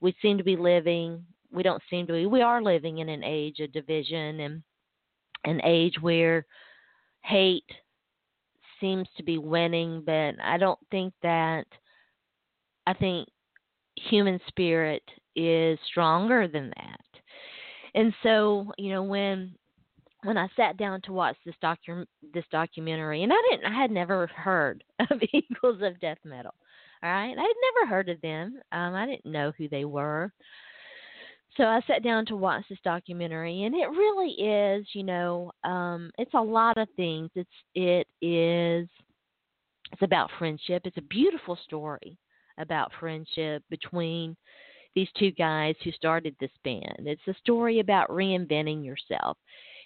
we 0.00 0.14
seem 0.22 0.38
to 0.38 0.44
be 0.44 0.56
living. 0.56 1.24
We 1.52 1.62
don't 1.62 1.82
seem 1.90 2.06
to 2.06 2.14
be. 2.14 2.26
We 2.26 2.42
are 2.42 2.62
living 2.62 2.98
in 2.98 3.08
an 3.08 3.22
age 3.22 3.60
of 3.60 3.72
division 3.72 4.40
and 4.40 4.62
an 5.44 5.60
age 5.64 5.94
where 6.00 6.46
hate 7.22 7.64
seems 8.82 9.08
to 9.16 9.22
be 9.22 9.38
winning, 9.38 10.02
but 10.04 10.34
I 10.44 10.58
don't 10.58 10.78
think 10.90 11.14
that. 11.22 11.64
I 12.84 12.94
think 12.94 13.28
human 13.96 14.40
spirit 14.48 15.04
is 15.36 15.78
stronger 15.88 16.48
than 16.48 16.72
that. 16.76 17.22
And 17.94 18.12
so, 18.22 18.72
you 18.76 18.90
know, 18.90 19.02
when 19.02 19.54
when 20.24 20.36
I 20.36 20.48
sat 20.56 20.76
down 20.76 21.00
to 21.02 21.12
watch 21.12 21.36
this 21.44 21.54
docu 21.62 22.04
this 22.34 22.44
documentary, 22.50 23.22
and 23.22 23.32
I 23.32 23.36
didn't, 23.50 23.72
I 23.72 23.80
had 23.80 23.90
never 23.90 24.26
heard 24.28 24.84
of 25.10 25.20
Eagles 25.32 25.80
of 25.82 26.00
Death 26.00 26.18
Metal. 26.24 26.54
All 27.02 27.10
right, 27.10 27.36
I 27.36 27.42
had 27.42 27.56
never 27.74 27.90
heard 27.90 28.08
of 28.08 28.20
them. 28.20 28.60
Um, 28.70 28.94
I 28.94 29.06
didn't 29.06 29.30
know 29.30 29.52
who 29.56 29.68
they 29.68 29.84
were 29.84 30.32
so 31.56 31.64
I 31.64 31.80
sat 31.86 32.02
down 32.02 32.26
to 32.26 32.36
watch 32.36 32.64
this 32.68 32.78
documentary, 32.84 33.64
and 33.64 33.74
it 33.74 33.88
really 33.90 34.30
is, 34.30 34.86
you 34.92 35.02
know, 35.02 35.52
um, 35.64 36.10
it's 36.18 36.34
a 36.34 36.40
lot 36.40 36.78
of 36.78 36.88
things. 36.96 37.30
It's 37.34 37.50
it 37.74 38.06
is 38.20 38.88
it's 39.92 40.02
about 40.02 40.30
friendship. 40.38 40.82
It's 40.84 40.96
a 40.96 41.02
beautiful 41.02 41.58
story 41.64 42.18
about 42.58 42.92
friendship 42.98 43.62
between 43.68 44.36
these 44.94 45.08
two 45.18 45.30
guys 45.32 45.74
who 45.84 45.92
started 45.92 46.34
this 46.40 46.50
band. 46.64 47.00
It's 47.00 47.26
a 47.28 47.34
story 47.40 47.80
about 47.80 48.08
reinventing 48.08 48.84
yourself. 48.84 49.36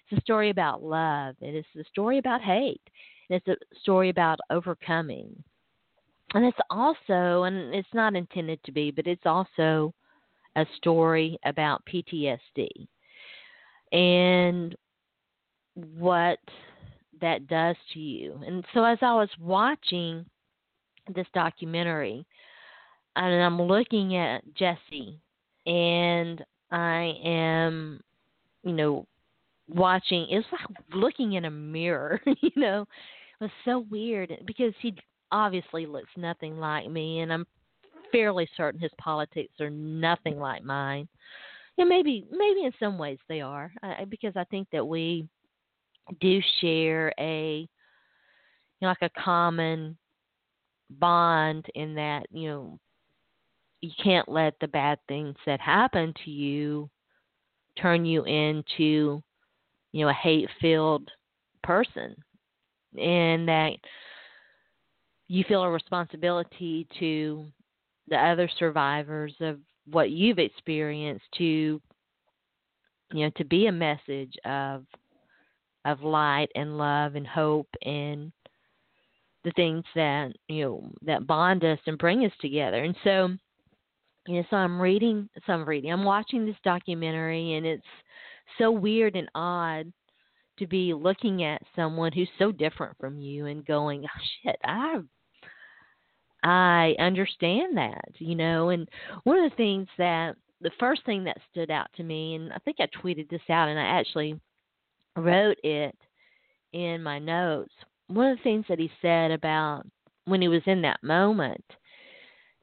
It's 0.08 0.18
a 0.18 0.22
story 0.22 0.50
about 0.50 0.82
love. 0.82 1.34
It 1.40 1.54
is 1.54 1.64
a 1.78 1.84
story 1.88 2.18
about 2.18 2.40
hate. 2.40 2.80
And 3.28 3.40
it's 3.40 3.48
a 3.48 3.78
story 3.80 4.10
about 4.10 4.38
overcoming. 4.50 5.42
And 6.34 6.44
it's 6.44 6.58
also, 6.70 7.44
and 7.44 7.74
it's 7.74 7.94
not 7.94 8.16
intended 8.16 8.62
to 8.64 8.72
be, 8.72 8.90
but 8.90 9.06
it's 9.06 9.26
also 9.26 9.94
a 10.56 10.66
story 10.76 11.38
about 11.44 11.82
PTSD 11.86 12.68
and 13.92 14.74
what 15.74 16.38
that 17.20 17.46
does 17.46 17.76
to 17.92 17.98
you. 17.98 18.40
And 18.46 18.64
so 18.74 18.84
as 18.84 18.98
I 19.02 19.14
was 19.14 19.28
watching 19.40 20.24
this 21.14 21.26
documentary, 21.34 22.26
and 23.14 23.42
I'm 23.42 23.62
looking 23.62 24.16
at 24.16 24.42
Jesse, 24.54 25.18
and 25.66 26.44
I 26.70 27.14
am, 27.24 28.00
you 28.62 28.72
know, 28.72 29.06
watching. 29.68 30.26
It's 30.30 30.46
like 30.52 30.78
looking 30.94 31.34
in 31.34 31.46
a 31.46 31.50
mirror. 31.50 32.20
you 32.40 32.50
know, 32.56 32.82
it 33.40 33.44
was 33.44 33.50
so 33.64 33.86
weird 33.90 34.32
because 34.46 34.72
he 34.80 34.94
obviously 35.32 35.86
looks 35.86 36.10
nothing 36.16 36.58
like 36.58 36.90
me, 36.90 37.20
and 37.20 37.32
I'm 37.32 37.46
fairly 38.12 38.48
certain 38.56 38.80
his 38.80 38.92
politics 38.98 39.54
are 39.60 39.70
nothing 39.70 40.38
like 40.38 40.62
mine. 40.62 41.08
Yeah, 41.76 41.84
maybe 41.84 42.26
maybe 42.30 42.64
in 42.64 42.72
some 42.80 42.98
ways 42.98 43.18
they 43.28 43.40
are, 43.40 43.72
because 44.08 44.32
I 44.36 44.44
think 44.44 44.68
that 44.72 44.86
we 44.86 45.28
do 46.20 46.40
share 46.60 47.12
a 47.18 47.58
you 47.58 47.68
know, 48.82 48.88
like 48.88 49.02
a 49.02 49.20
common 49.20 49.96
bond 50.88 51.66
in 51.74 51.94
that 51.94 52.26
you 52.30 52.48
know 52.48 52.78
you 53.80 53.90
can't 54.02 54.28
let 54.28 54.54
the 54.60 54.68
bad 54.68 54.98
things 55.08 55.36
that 55.44 55.60
happen 55.60 56.14
to 56.24 56.30
you 56.30 56.88
turn 57.80 58.04
you 58.04 58.24
into 58.24 59.22
you 59.92 60.04
know 60.04 60.08
a 60.08 60.14
hate 60.14 60.48
filled 60.60 61.10
person 61.62 62.14
and 62.98 63.48
that 63.48 63.72
you 65.28 65.44
feel 65.48 65.62
a 65.62 65.70
responsibility 65.70 66.86
to 66.98 67.46
the 68.08 68.16
other 68.16 68.48
survivors 68.58 69.34
of 69.40 69.58
what 69.90 70.10
you've 70.10 70.38
experienced 70.38 71.24
to 71.38 71.80
you 73.12 73.24
know 73.24 73.30
to 73.36 73.44
be 73.44 73.66
a 73.66 73.72
message 73.72 74.34
of 74.44 74.84
of 75.84 76.02
light 76.02 76.48
and 76.54 76.76
love 76.76 77.14
and 77.14 77.26
hope 77.26 77.68
and 77.82 78.32
the 79.44 79.52
things 79.52 79.84
that 79.94 80.32
you 80.48 80.64
know 80.64 80.90
that 81.02 81.26
bond 81.26 81.64
us 81.64 81.78
and 81.86 81.98
bring 81.98 82.24
us 82.24 82.32
together. 82.40 82.82
And 82.82 82.96
so 83.04 83.30
you 84.26 84.34
know 84.34 84.44
so 84.50 84.56
i'm 84.56 84.80
reading 84.80 85.28
so 85.46 85.52
i'm 85.52 85.68
reading 85.68 85.92
i'm 85.92 86.04
watching 86.04 86.44
this 86.44 86.56
documentary 86.64 87.54
and 87.54 87.66
it's 87.66 87.86
so 88.58 88.70
weird 88.70 89.16
and 89.16 89.28
odd 89.34 89.92
to 90.58 90.66
be 90.66 90.94
looking 90.94 91.44
at 91.44 91.62
someone 91.74 92.12
who's 92.12 92.28
so 92.38 92.50
different 92.50 92.96
from 92.98 93.20
you 93.20 93.46
and 93.46 93.66
going 93.66 94.04
oh 94.04 94.20
shit 94.42 94.56
i've 94.64 95.04
I 96.46 96.94
understand 97.00 97.76
that, 97.76 98.08
you 98.18 98.36
know. 98.36 98.68
And 98.68 98.88
one 99.24 99.38
of 99.38 99.50
the 99.50 99.56
things 99.56 99.88
that 99.98 100.36
the 100.60 100.70
first 100.78 101.04
thing 101.04 101.24
that 101.24 101.38
stood 101.50 101.72
out 101.72 101.88
to 101.96 102.04
me, 102.04 102.36
and 102.36 102.52
I 102.52 102.58
think 102.58 102.76
I 102.78 102.86
tweeted 103.02 103.28
this 103.28 103.40
out, 103.50 103.68
and 103.68 103.78
I 103.78 103.82
actually 103.82 104.38
wrote 105.16 105.58
it 105.64 105.96
in 106.72 107.02
my 107.02 107.18
notes. 107.18 107.72
One 108.06 108.30
of 108.30 108.38
the 108.38 108.44
things 108.44 108.64
that 108.68 108.78
he 108.78 108.88
said 109.02 109.32
about 109.32 109.86
when 110.26 110.40
he 110.40 110.46
was 110.46 110.62
in 110.66 110.82
that 110.82 111.02
moment, 111.02 111.64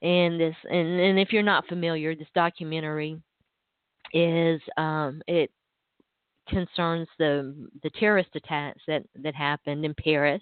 and 0.02 0.40
this, 0.40 0.56
and, 0.72 1.02
and 1.02 1.20
if 1.20 1.34
you're 1.34 1.44
not 1.44 1.68
familiar, 1.68 2.16
this 2.16 2.28
documentary 2.34 3.22
is 4.14 4.62
um, 4.78 5.22
it 5.28 5.52
concerns 6.48 7.10
the 7.20 7.68
the 7.84 7.90
terrorist 8.00 8.30
attacks 8.36 8.82
that 8.88 9.04
that 9.22 9.36
happened 9.36 9.84
in 9.84 9.94
Paris 9.94 10.42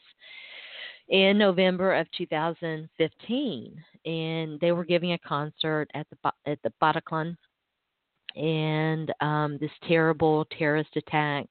in 1.11 1.37
November 1.37 1.93
of 1.93 2.07
2015, 2.17 3.83
and 4.05 4.59
they 4.61 4.71
were 4.71 4.85
giving 4.85 5.11
a 5.11 5.17
concert 5.19 5.87
at 5.93 6.07
the 6.09 6.31
at 6.45 6.57
the 6.63 6.73
Bataclan, 6.81 7.35
and 8.35 9.13
um, 9.19 9.57
this 9.59 9.71
terrible 9.87 10.45
terrorist 10.57 10.95
attack 10.95 11.45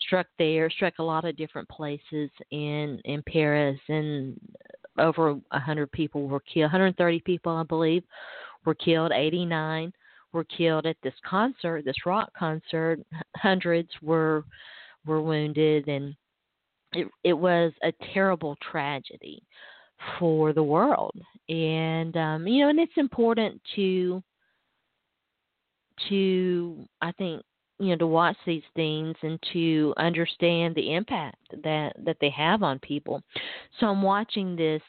struck 0.00 0.26
there, 0.38 0.68
struck 0.68 0.94
a 0.98 1.02
lot 1.02 1.24
of 1.24 1.36
different 1.36 1.68
places 1.68 2.30
in 2.50 3.00
in 3.04 3.22
Paris, 3.22 3.78
and 3.88 4.38
over 4.98 5.34
100 5.34 5.92
people 5.92 6.26
were 6.26 6.40
killed. 6.40 6.72
130 6.72 7.20
people, 7.20 7.52
I 7.52 7.62
believe, 7.62 8.02
were 8.64 8.74
killed. 8.74 9.12
89 9.12 9.92
were 10.32 10.44
killed 10.44 10.84
at 10.84 10.96
this 11.04 11.14
concert, 11.24 11.84
this 11.84 12.06
rock 12.06 12.30
concert. 12.36 12.98
Hundreds 13.36 13.90
were 14.02 14.44
were 15.06 15.22
wounded, 15.22 15.86
and 15.86 16.16
it, 16.92 17.08
it 17.24 17.32
was 17.32 17.72
a 17.82 17.92
terrible 18.12 18.56
tragedy 18.70 19.42
for 20.18 20.52
the 20.52 20.62
world. 20.62 21.14
And 21.48 22.16
um 22.16 22.46
you 22.46 22.64
know 22.64 22.70
and 22.70 22.80
it's 22.80 22.96
important 22.96 23.60
to 23.76 24.22
to 26.08 26.86
i 27.00 27.10
think 27.12 27.42
you 27.78 27.88
know 27.88 27.96
to 27.96 28.06
watch 28.06 28.36
these 28.46 28.62
things 28.74 29.16
and 29.22 29.38
to 29.52 29.94
understand 29.96 30.74
the 30.74 30.94
impact 30.94 31.36
that 31.62 31.94
that 32.04 32.16
they 32.20 32.30
have 32.30 32.62
on 32.62 32.78
people. 32.80 33.22
So 33.78 33.86
i'm 33.86 34.02
watching 34.02 34.56
this 34.56 34.82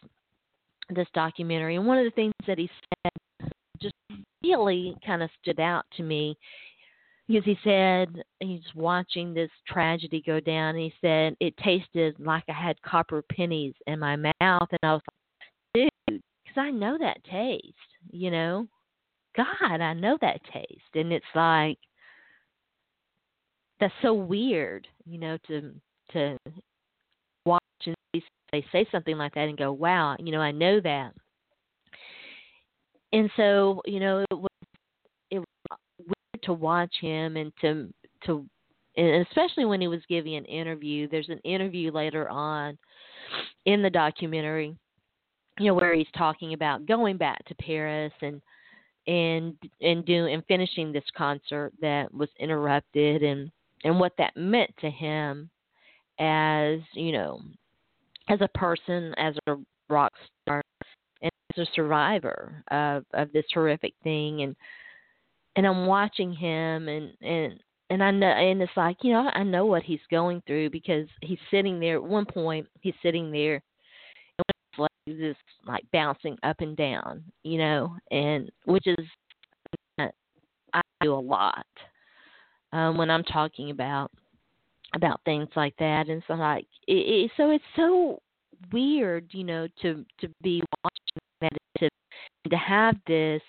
this 0.89 1.07
documentary 1.13 1.75
and 1.75 1.85
one 1.85 1.97
of 1.97 2.05
the 2.05 2.11
things 2.11 2.33
that 2.47 2.57
he 2.57 2.69
said 3.03 3.51
just 3.81 3.93
really 4.41 4.95
kind 5.05 5.21
of 5.21 5.29
stood 5.41 5.59
out 5.59 5.85
to 5.97 6.03
me 6.03 6.37
because 7.27 7.43
he 7.43 7.57
said 7.63 8.23
he's 8.39 8.61
watching 8.75 9.33
this 9.33 9.49
tragedy 9.67 10.23
go 10.25 10.39
down. 10.39 10.75
And 10.75 10.79
he 10.79 10.93
said 11.01 11.35
it 11.39 11.55
tasted 11.57 12.15
like 12.19 12.43
I 12.47 12.53
had 12.53 12.81
copper 12.81 13.21
pennies 13.21 13.73
in 13.85 13.99
my 13.99 14.15
mouth, 14.15 14.69
and 14.71 14.79
I 14.83 14.93
was 14.93 15.01
like, 15.75 15.89
dude, 16.07 16.21
because 16.43 16.57
I 16.57 16.71
know 16.71 16.97
that 16.99 17.23
taste, 17.25 17.73
you 18.11 18.31
know. 18.31 18.67
God, 19.35 19.81
I 19.81 19.93
know 19.93 20.17
that 20.21 20.41
taste, 20.51 20.95
and 20.95 21.13
it's 21.13 21.25
like 21.35 21.77
that's 23.79 23.93
so 24.01 24.13
weird, 24.13 24.87
you 25.05 25.19
know, 25.19 25.37
to 25.47 25.73
to 26.13 26.37
watch 27.45 27.61
and 27.85 27.95
they 28.51 28.65
say 28.71 28.87
something 28.91 29.17
like 29.17 29.33
that 29.35 29.47
and 29.47 29.57
go, 29.57 29.71
wow, 29.71 30.15
you 30.19 30.31
know, 30.31 30.41
I 30.41 30.51
know 30.51 30.79
that. 30.81 31.11
And 33.13 33.29
so, 33.35 33.81
you 33.85 33.99
know, 33.99 34.25
it 34.31 34.37
was 34.37 34.46
to 36.47 36.53
watch 36.53 36.93
him 36.99 37.37
and 37.37 37.53
to 37.61 37.93
to 38.25 38.45
and 38.97 39.27
especially 39.27 39.65
when 39.65 39.79
he 39.79 39.87
was 39.87 40.01
giving 40.09 40.35
an 40.35 40.45
interview. 40.45 41.07
There's 41.07 41.29
an 41.29 41.39
interview 41.39 41.91
later 41.91 42.27
on 42.29 42.77
in 43.65 43.83
the 43.83 43.91
documentary, 43.91 44.75
you 45.59 45.67
know, 45.67 45.75
where 45.75 45.93
he's 45.93 46.07
talking 46.17 46.53
about 46.53 46.87
going 46.87 47.17
back 47.17 47.45
to 47.45 47.55
Paris 47.55 48.13
and 48.21 48.41
and 49.05 49.55
and 49.81 50.05
doing 50.05 50.33
and 50.33 50.43
finishing 50.47 50.91
this 50.91 51.03
concert 51.15 51.71
that 51.79 52.11
was 52.13 52.29
interrupted 52.39 53.23
and 53.23 53.51
and 53.83 53.99
what 53.99 54.13
that 54.17 54.35
meant 54.35 54.71
to 54.79 54.89
him 54.89 55.49
as 56.19 56.79
you 56.93 57.11
know 57.11 57.39
as 58.29 58.39
a 58.41 58.57
person 58.57 59.13
as 59.17 59.35
a 59.47 59.55
rock 59.89 60.11
star 60.41 60.61
and 61.21 61.31
as 61.55 61.67
a 61.67 61.71
survivor 61.73 62.63
of 62.71 63.05
of 63.13 63.31
this 63.31 63.45
horrific 63.53 63.93
thing 64.03 64.41
and 64.41 64.55
and 65.57 65.67
I'm 65.67 65.85
watching 65.85 66.31
him 66.31 66.87
and 66.87 67.11
and 67.21 67.59
and 67.89 68.03
I 68.03 68.11
know 68.11 68.27
and 68.27 68.61
it's 68.61 68.71
like 68.77 68.97
you 69.01 69.11
know 69.11 69.29
I 69.33 69.43
know 69.43 69.65
what 69.65 69.83
he's 69.83 69.99
going 70.09 70.41
through 70.47 70.69
because 70.69 71.07
he's 71.21 71.39
sitting 71.51 71.79
there 71.79 71.95
at 71.95 72.03
one 72.03 72.25
point 72.25 72.67
he's 72.81 72.93
sitting 73.03 73.31
there 73.31 73.55
and 73.55 74.45
it's 74.47 74.79
like 74.79 74.91
just 75.07 75.39
like 75.65 75.83
bouncing 75.91 76.37
up 76.43 76.61
and 76.61 76.77
down 76.77 77.23
you 77.43 77.57
know 77.57 77.95
and 78.11 78.49
which 78.65 78.87
is 78.87 79.05
I 79.99 80.81
do 81.01 81.13
a 81.13 81.19
lot 81.19 81.65
um 82.71 82.97
when 82.97 83.09
I'm 83.09 83.23
talking 83.23 83.71
about 83.71 84.11
about 84.93 85.21
things 85.25 85.49
like 85.55 85.75
that. 85.79 86.07
And 86.07 86.23
so 86.27 86.33
like 86.33 86.65
it, 86.87 86.93
it, 86.93 87.31
so 87.37 87.51
it's 87.51 87.63
so 87.75 88.19
weird 88.71 89.27
you 89.31 89.43
know 89.43 89.67
to 89.81 90.05
to 90.19 90.27
be 90.41 90.61
watching 90.83 91.21
meditative 91.41 91.97
and 92.43 92.51
to 92.51 92.57
have 92.57 92.95
this 93.05 93.41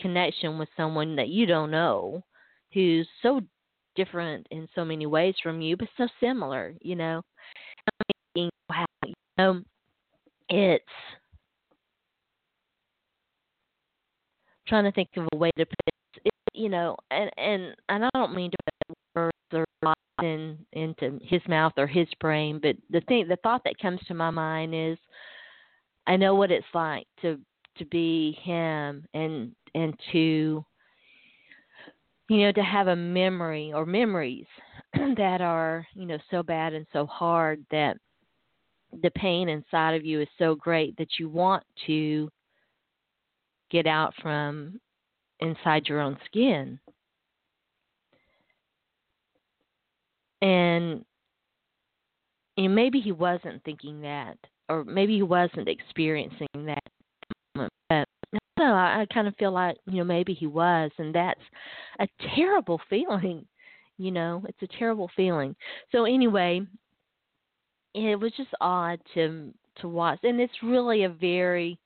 connection 0.00 0.58
with 0.58 0.68
someone 0.76 1.16
that 1.16 1.28
you 1.28 1.46
don't 1.46 1.70
know 1.70 2.22
who's 2.72 3.08
so 3.22 3.40
different 3.96 4.46
in 4.50 4.68
so 4.74 4.84
many 4.84 5.06
ways 5.06 5.34
from 5.42 5.60
you 5.60 5.76
but 5.76 5.88
so 5.96 6.06
similar 6.20 6.74
you 6.80 6.96
know? 6.96 7.22
I'm 7.86 8.14
thinking, 8.34 8.50
wow 8.70 8.86
you 9.04 9.14
know 9.38 9.62
it's 10.48 10.84
trying 14.66 14.84
to 14.84 14.92
think 14.92 15.08
of 15.16 15.26
a 15.32 15.36
way 15.36 15.50
to 15.58 15.64
put 15.66 15.76
it, 15.86 16.22
it 16.26 16.32
you 16.54 16.68
know 16.68 16.96
and 17.10 17.30
and 17.36 17.74
and 17.88 18.04
I 18.04 18.10
don't 18.14 18.34
mean 18.34 18.50
to 18.50 18.56
put 18.86 18.96
words 19.14 19.32
or 19.52 19.64
in 20.22 20.58
into 20.72 21.18
his 21.22 21.42
mouth 21.48 21.72
or 21.76 21.86
his 21.86 22.08
brain 22.20 22.58
but 22.62 22.76
the 22.90 23.00
thing 23.02 23.28
the 23.28 23.36
thought 23.42 23.62
that 23.64 23.78
comes 23.80 24.00
to 24.06 24.14
my 24.14 24.30
mind 24.30 24.74
is 24.74 24.98
i 26.06 26.16
know 26.16 26.34
what 26.34 26.50
it's 26.50 26.66
like 26.74 27.06
to 27.20 27.38
to 27.78 27.84
be 27.86 28.38
him 28.42 29.04
and 29.14 29.52
and 29.74 29.94
to 30.12 30.64
you 32.28 32.38
know 32.38 32.52
to 32.52 32.62
have 32.62 32.88
a 32.88 32.96
memory 32.96 33.72
or 33.74 33.86
memories 33.86 34.46
that 35.16 35.40
are 35.40 35.86
you 35.94 36.06
know 36.06 36.18
so 36.30 36.42
bad 36.42 36.72
and 36.72 36.86
so 36.92 37.06
hard 37.06 37.64
that 37.70 37.96
the 39.02 39.10
pain 39.10 39.48
inside 39.48 39.92
of 39.92 40.04
you 40.04 40.20
is 40.20 40.28
so 40.38 40.54
great 40.54 40.96
that 40.96 41.18
you 41.18 41.28
want 41.28 41.62
to 41.86 42.30
get 43.70 43.86
out 43.86 44.14
from 44.22 44.80
inside 45.40 45.86
your 45.86 46.00
own 46.00 46.16
skin 46.26 46.78
and 50.42 51.04
and 52.58 52.74
maybe 52.74 53.00
he 53.00 53.12
wasn't 53.12 53.62
thinking 53.64 54.00
that, 54.00 54.36
or 54.68 54.84
maybe 54.84 55.14
he 55.14 55.22
wasn't 55.22 55.68
experiencing 55.68 56.48
that. 56.66 56.82
But 57.58 58.06
no, 58.58 58.74
I, 58.74 59.02
I 59.02 59.06
kind 59.12 59.28
of 59.28 59.36
feel 59.36 59.52
like 59.52 59.76
you 59.86 59.98
know 59.98 60.04
maybe 60.04 60.34
he 60.34 60.46
was, 60.46 60.90
and 60.98 61.14
that's 61.14 61.40
a 62.00 62.08
terrible 62.34 62.80
feeling. 62.90 63.46
You 63.96 64.12
know, 64.12 64.44
it's 64.48 64.62
a 64.62 64.78
terrible 64.78 65.10
feeling. 65.16 65.56
So 65.90 66.04
anyway, 66.04 66.62
it 67.94 68.18
was 68.20 68.32
just 68.36 68.50
odd 68.60 69.00
to 69.14 69.52
to 69.80 69.88
watch, 69.88 70.20
and 70.22 70.40
it's 70.40 70.62
really 70.62 71.04
a 71.04 71.08
very, 71.08 71.78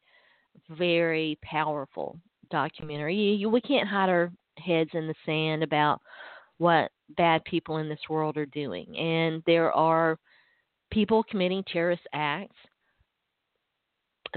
very 0.70 1.38
powerful 1.42 2.16
documentary. 2.50 3.16
You, 3.16 3.32
you, 3.34 3.48
we 3.48 3.60
can't 3.60 3.88
hide 3.88 4.08
our 4.08 4.30
heads 4.58 4.90
in 4.94 5.06
the 5.06 5.14
sand 5.26 5.62
about 5.62 6.00
what 6.58 6.90
bad 7.16 7.44
people 7.44 7.78
in 7.78 7.88
this 7.88 8.00
world 8.08 8.36
are 8.36 8.46
doing. 8.46 8.96
And 8.96 9.42
there 9.46 9.72
are 9.72 10.18
people 10.90 11.24
committing 11.24 11.64
terrorist 11.64 12.02
acts. 12.12 12.56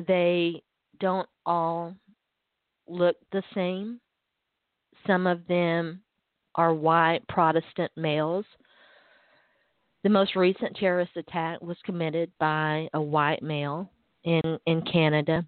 They 0.08 0.64
don't 1.00 1.28
all 1.46 1.96
look 2.88 3.16
the 3.32 3.44
same. 3.54 4.00
Some 5.08 5.28
of 5.28 5.46
them 5.48 6.02
are 6.56 6.74
white 6.74 7.28
Protestant 7.28 7.92
males. 7.96 8.46
The 10.04 10.10
most 10.10 10.36
recent 10.36 10.76
terrorist 10.78 11.16
attack 11.18 11.62
was 11.62 11.78
committed 11.84 12.32
by 12.40 12.88
a 12.94 13.02
white 13.02 13.42
male 13.42 13.90
in 14.24 14.60
in 14.66 14.82
Canada. 14.84 15.46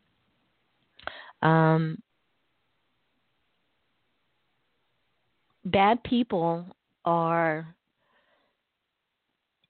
Um, 1.42 2.02
bad 5.66 6.04
people 6.04 6.66
are 7.06 7.76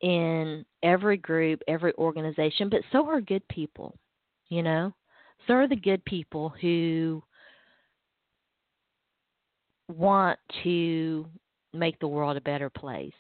in 0.02 0.66
every 0.84 1.18
group, 1.18 1.62
every 1.68 1.94
organization, 1.98 2.70
but 2.70 2.82
so 2.92 3.08
are 3.08 3.22
good 3.22 3.48
people, 3.48 3.98
you 4.50 4.64
know? 4.64 4.94
Are 5.50 5.68
the 5.68 5.76
good 5.76 6.04
people 6.06 6.54
who 6.62 7.24
want 9.90 10.40
to 10.64 11.26
make 11.74 12.00
the 12.00 12.08
world 12.08 12.38
a 12.38 12.42
better 12.42 12.70
place. 12.70 13.14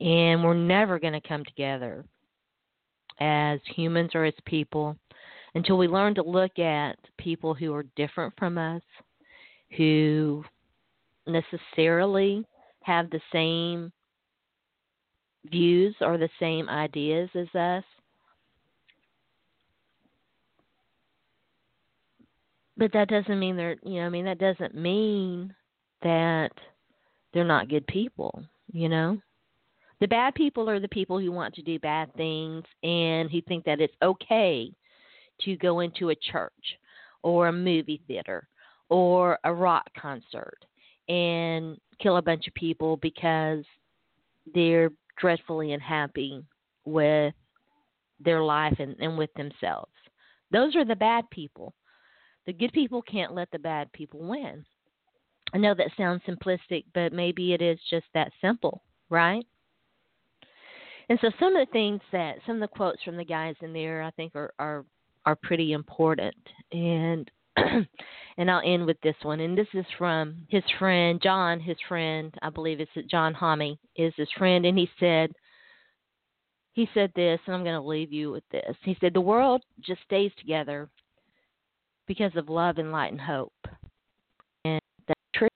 And 0.00 0.42
we're 0.42 0.54
never 0.54 0.98
going 0.98 1.12
to 1.12 1.28
come 1.28 1.44
together 1.44 2.04
as 3.20 3.60
humans 3.74 4.10
or 4.14 4.24
as 4.24 4.34
people 4.46 4.96
until 5.54 5.78
we 5.78 5.86
learn 5.86 6.14
to 6.14 6.22
look 6.22 6.58
at 6.58 6.96
people 7.18 7.54
who 7.54 7.74
are 7.74 7.84
different 7.94 8.32
from 8.38 8.58
us, 8.58 8.82
who 9.76 10.44
necessarily 11.26 12.44
have 12.82 13.10
the 13.10 13.20
same 13.32 13.92
views 15.50 15.94
or 16.00 16.18
the 16.18 16.30
same 16.40 16.68
ideas 16.68 17.28
as 17.34 17.54
us. 17.54 17.84
But 22.76 22.92
that 22.92 23.08
doesn't 23.08 23.38
mean 23.38 23.56
they're, 23.56 23.76
you 23.82 24.00
know, 24.00 24.06
I 24.06 24.08
mean, 24.08 24.24
that 24.24 24.38
doesn't 24.38 24.74
mean 24.74 25.54
that 26.02 26.50
they're 27.32 27.44
not 27.44 27.68
good 27.68 27.86
people, 27.86 28.42
you 28.72 28.88
know? 28.88 29.20
The 30.00 30.08
bad 30.08 30.34
people 30.34 30.68
are 30.68 30.80
the 30.80 30.88
people 30.88 31.18
who 31.20 31.30
want 31.30 31.54
to 31.54 31.62
do 31.62 31.78
bad 31.78 32.12
things 32.14 32.64
and 32.82 33.30
who 33.30 33.40
think 33.42 33.64
that 33.64 33.80
it's 33.80 33.94
okay 34.02 34.72
to 35.42 35.56
go 35.56 35.80
into 35.80 36.10
a 36.10 36.14
church 36.14 36.52
or 37.22 37.48
a 37.48 37.52
movie 37.52 38.02
theater 38.08 38.48
or 38.88 39.38
a 39.44 39.52
rock 39.52 39.86
concert 39.96 40.58
and 41.08 41.78
kill 42.00 42.16
a 42.16 42.22
bunch 42.22 42.48
of 42.48 42.54
people 42.54 42.96
because 42.96 43.64
they're 44.54 44.90
dreadfully 45.20 45.72
unhappy 45.72 46.42
with 46.84 47.34
their 48.18 48.42
life 48.42 48.74
and, 48.78 48.96
and 48.98 49.16
with 49.16 49.32
themselves. 49.34 49.92
Those 50.50 50.74
are 50.74 50.84
the 50.84 50.96
bad 50.96 51.28
people. 51.30 51.74
The 52.46 52.52
good 52.52 52.72
people 52.72 53.02
can't 53.02 53.34
let 53.34 53.50
the 53.50 53.58
bad 53.58 53.92
people 53.92 54.20
win. 54.20 54.64
I 55.54 55.58
know 55.58 55.74
that 55.74 55.90
sounds 55.96 56.22
simplistic, 56.26 56.84
but 56.94 57.12
maybe 57.12 57.52
it 57.52 57.62
is 57.62 57.78
just 57.90 58.06
that 58.14 58.32
simple, 58.40 58.82
right? 59.10 59.44
And 61.08 61.18
so 61.20 61.30
some 61.38 61.54
of 61.56 61.66
the 61.66 61.72
things 61.72 62.00
that 62.10 62.36
some 62.46 62.56
of 62.56 62.60
the 62.60 62.74
quotes 62.74 63.02
from 63.02 63.16
the 63.16 63.24
guys 63.24 63.54
in 63.60 63.72
there 63.72 64.02
I 64.02 64.10
think 64.12 64.34
are 64.34 64.52
are 64.58 64.84
are 65.26 65.36
pretty 65.36 65.72
important. 65.72 66.34
And 66.72 67.30
and 67.56 68.50
I'll 68.50 68.62
end 68.64 68.86
with 68.86 69.00
this 69.02 69.16
one. 69.22 69.40
And 69.40 69.56
this 69.56 69.68
is 69.74 69.84
from 69.98 70.46
his 70.48 70.62
friend 70.78 71.20
John, 71.22 71.60
his 71.60 71.76
friend, 71.86 72.34
I 72.40 72.48
believe 72.50 72.80
it's 72.80 73.10
John 73.10 73.34
Homme, 73.34 73.78
is 73.96 74.14
his 74.16 74.28
friend, 74.38 74.64
and 74.64 74.78
he 74.78 74.88
said 74.98 75.32
he 76.72 76.88
said 76.94 77.12
this, 77.14 77.38
and 77.44 77.54
I'm 77.54 77.64
going 77.64 77.80
to 77.80 77.86
leave 77.86 78.10
you 78.10 78.30
with 78.30 78.44
this. 78.50 78.74
He 78.82 78.96
said 78.98 79.12
the 79.12 79.20
world 79.20 79.62
just 79.82 80.00
stays 80.06 80.32
together 80.38 80.88
because 82.06 82.32
of 82.36 82.48
love 82.48 82.78
and 82.78 82.92
light 82.92 83.12
and 83.12 83.20
hope. 83.20 83.52
And 84.64 84.80
that's 85.06 85.20
true. 85.34 85.48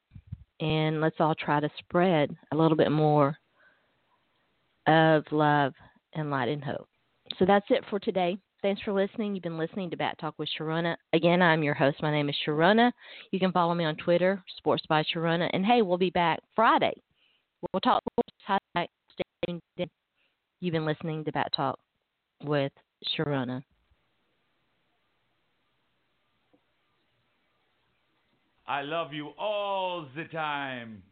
and 0.61 1.01
let's 1.01 1.17
all 1.21 1.35
try 1.35 1.61
to 1.61 1.71
spread 1.79 2.35
a 2.53 2.57
little 2.57 2.77
bit 2.77 2.91
more 2.91 3.37
of 4.87 5.25
love 5.31 5.73
and 6.15 6.31
light 6.31 6.49
and 6.49 6.65
hope. 6.65 6.89
So 7.39 7.45
that's 7.45 7.67
it 7.71 7.85
for 7.91 7.99
today. 7.99 8.39
Thanks 8.63 8.81
for 8.83 8.93
listening. 8.93 9.35
You've 9.35 9.43
been 9.43 9.59
listening 9.59 9.91
to 9.91 9.97
Back 9.97 10.19
Talk 10.19 10.35
with 10.39 10.49
Sharona. 10.59 10.97
Again, 11.13 11.43
I'm 11.43 11.63
your 11.63 11.75
host. 11.75 12.03
My 12.03 12.11
name 12.11 12.29
is 12.29 12.37
Sharona. 12.47 12.91
You 13.31 13.39
can 13.39 13.53
follow 13.53 13.75
me 13.75 13.85
on 13.85 13.97
Twitter, 13.97 14.43
Sports 14.57 14.83
by 14.89 15.05
Sharona. 15.05 15.49
And 15.53 15.65
hey, 15.65 15.83
we'll 15.83 15.99
be 15.99 16.11
back 16.11 16.41
Friday. 16.55 16.95
We'll 17.61 17.81
talk. 17.81 18.03
You've 20.61 20.73
been 20.73 20.87
listening 20.87 21.25
to 21.25 21.33
Back 21.33 21.53
Talk 21.55 21.79
with 22.45 22.73
Sharona. 23.17 23.63
I 28.69 28.83
love 28.83 29.13
you 29.13 29.29
all 29.39 30.07
the 30.17 30.25
time. 30.25 31.05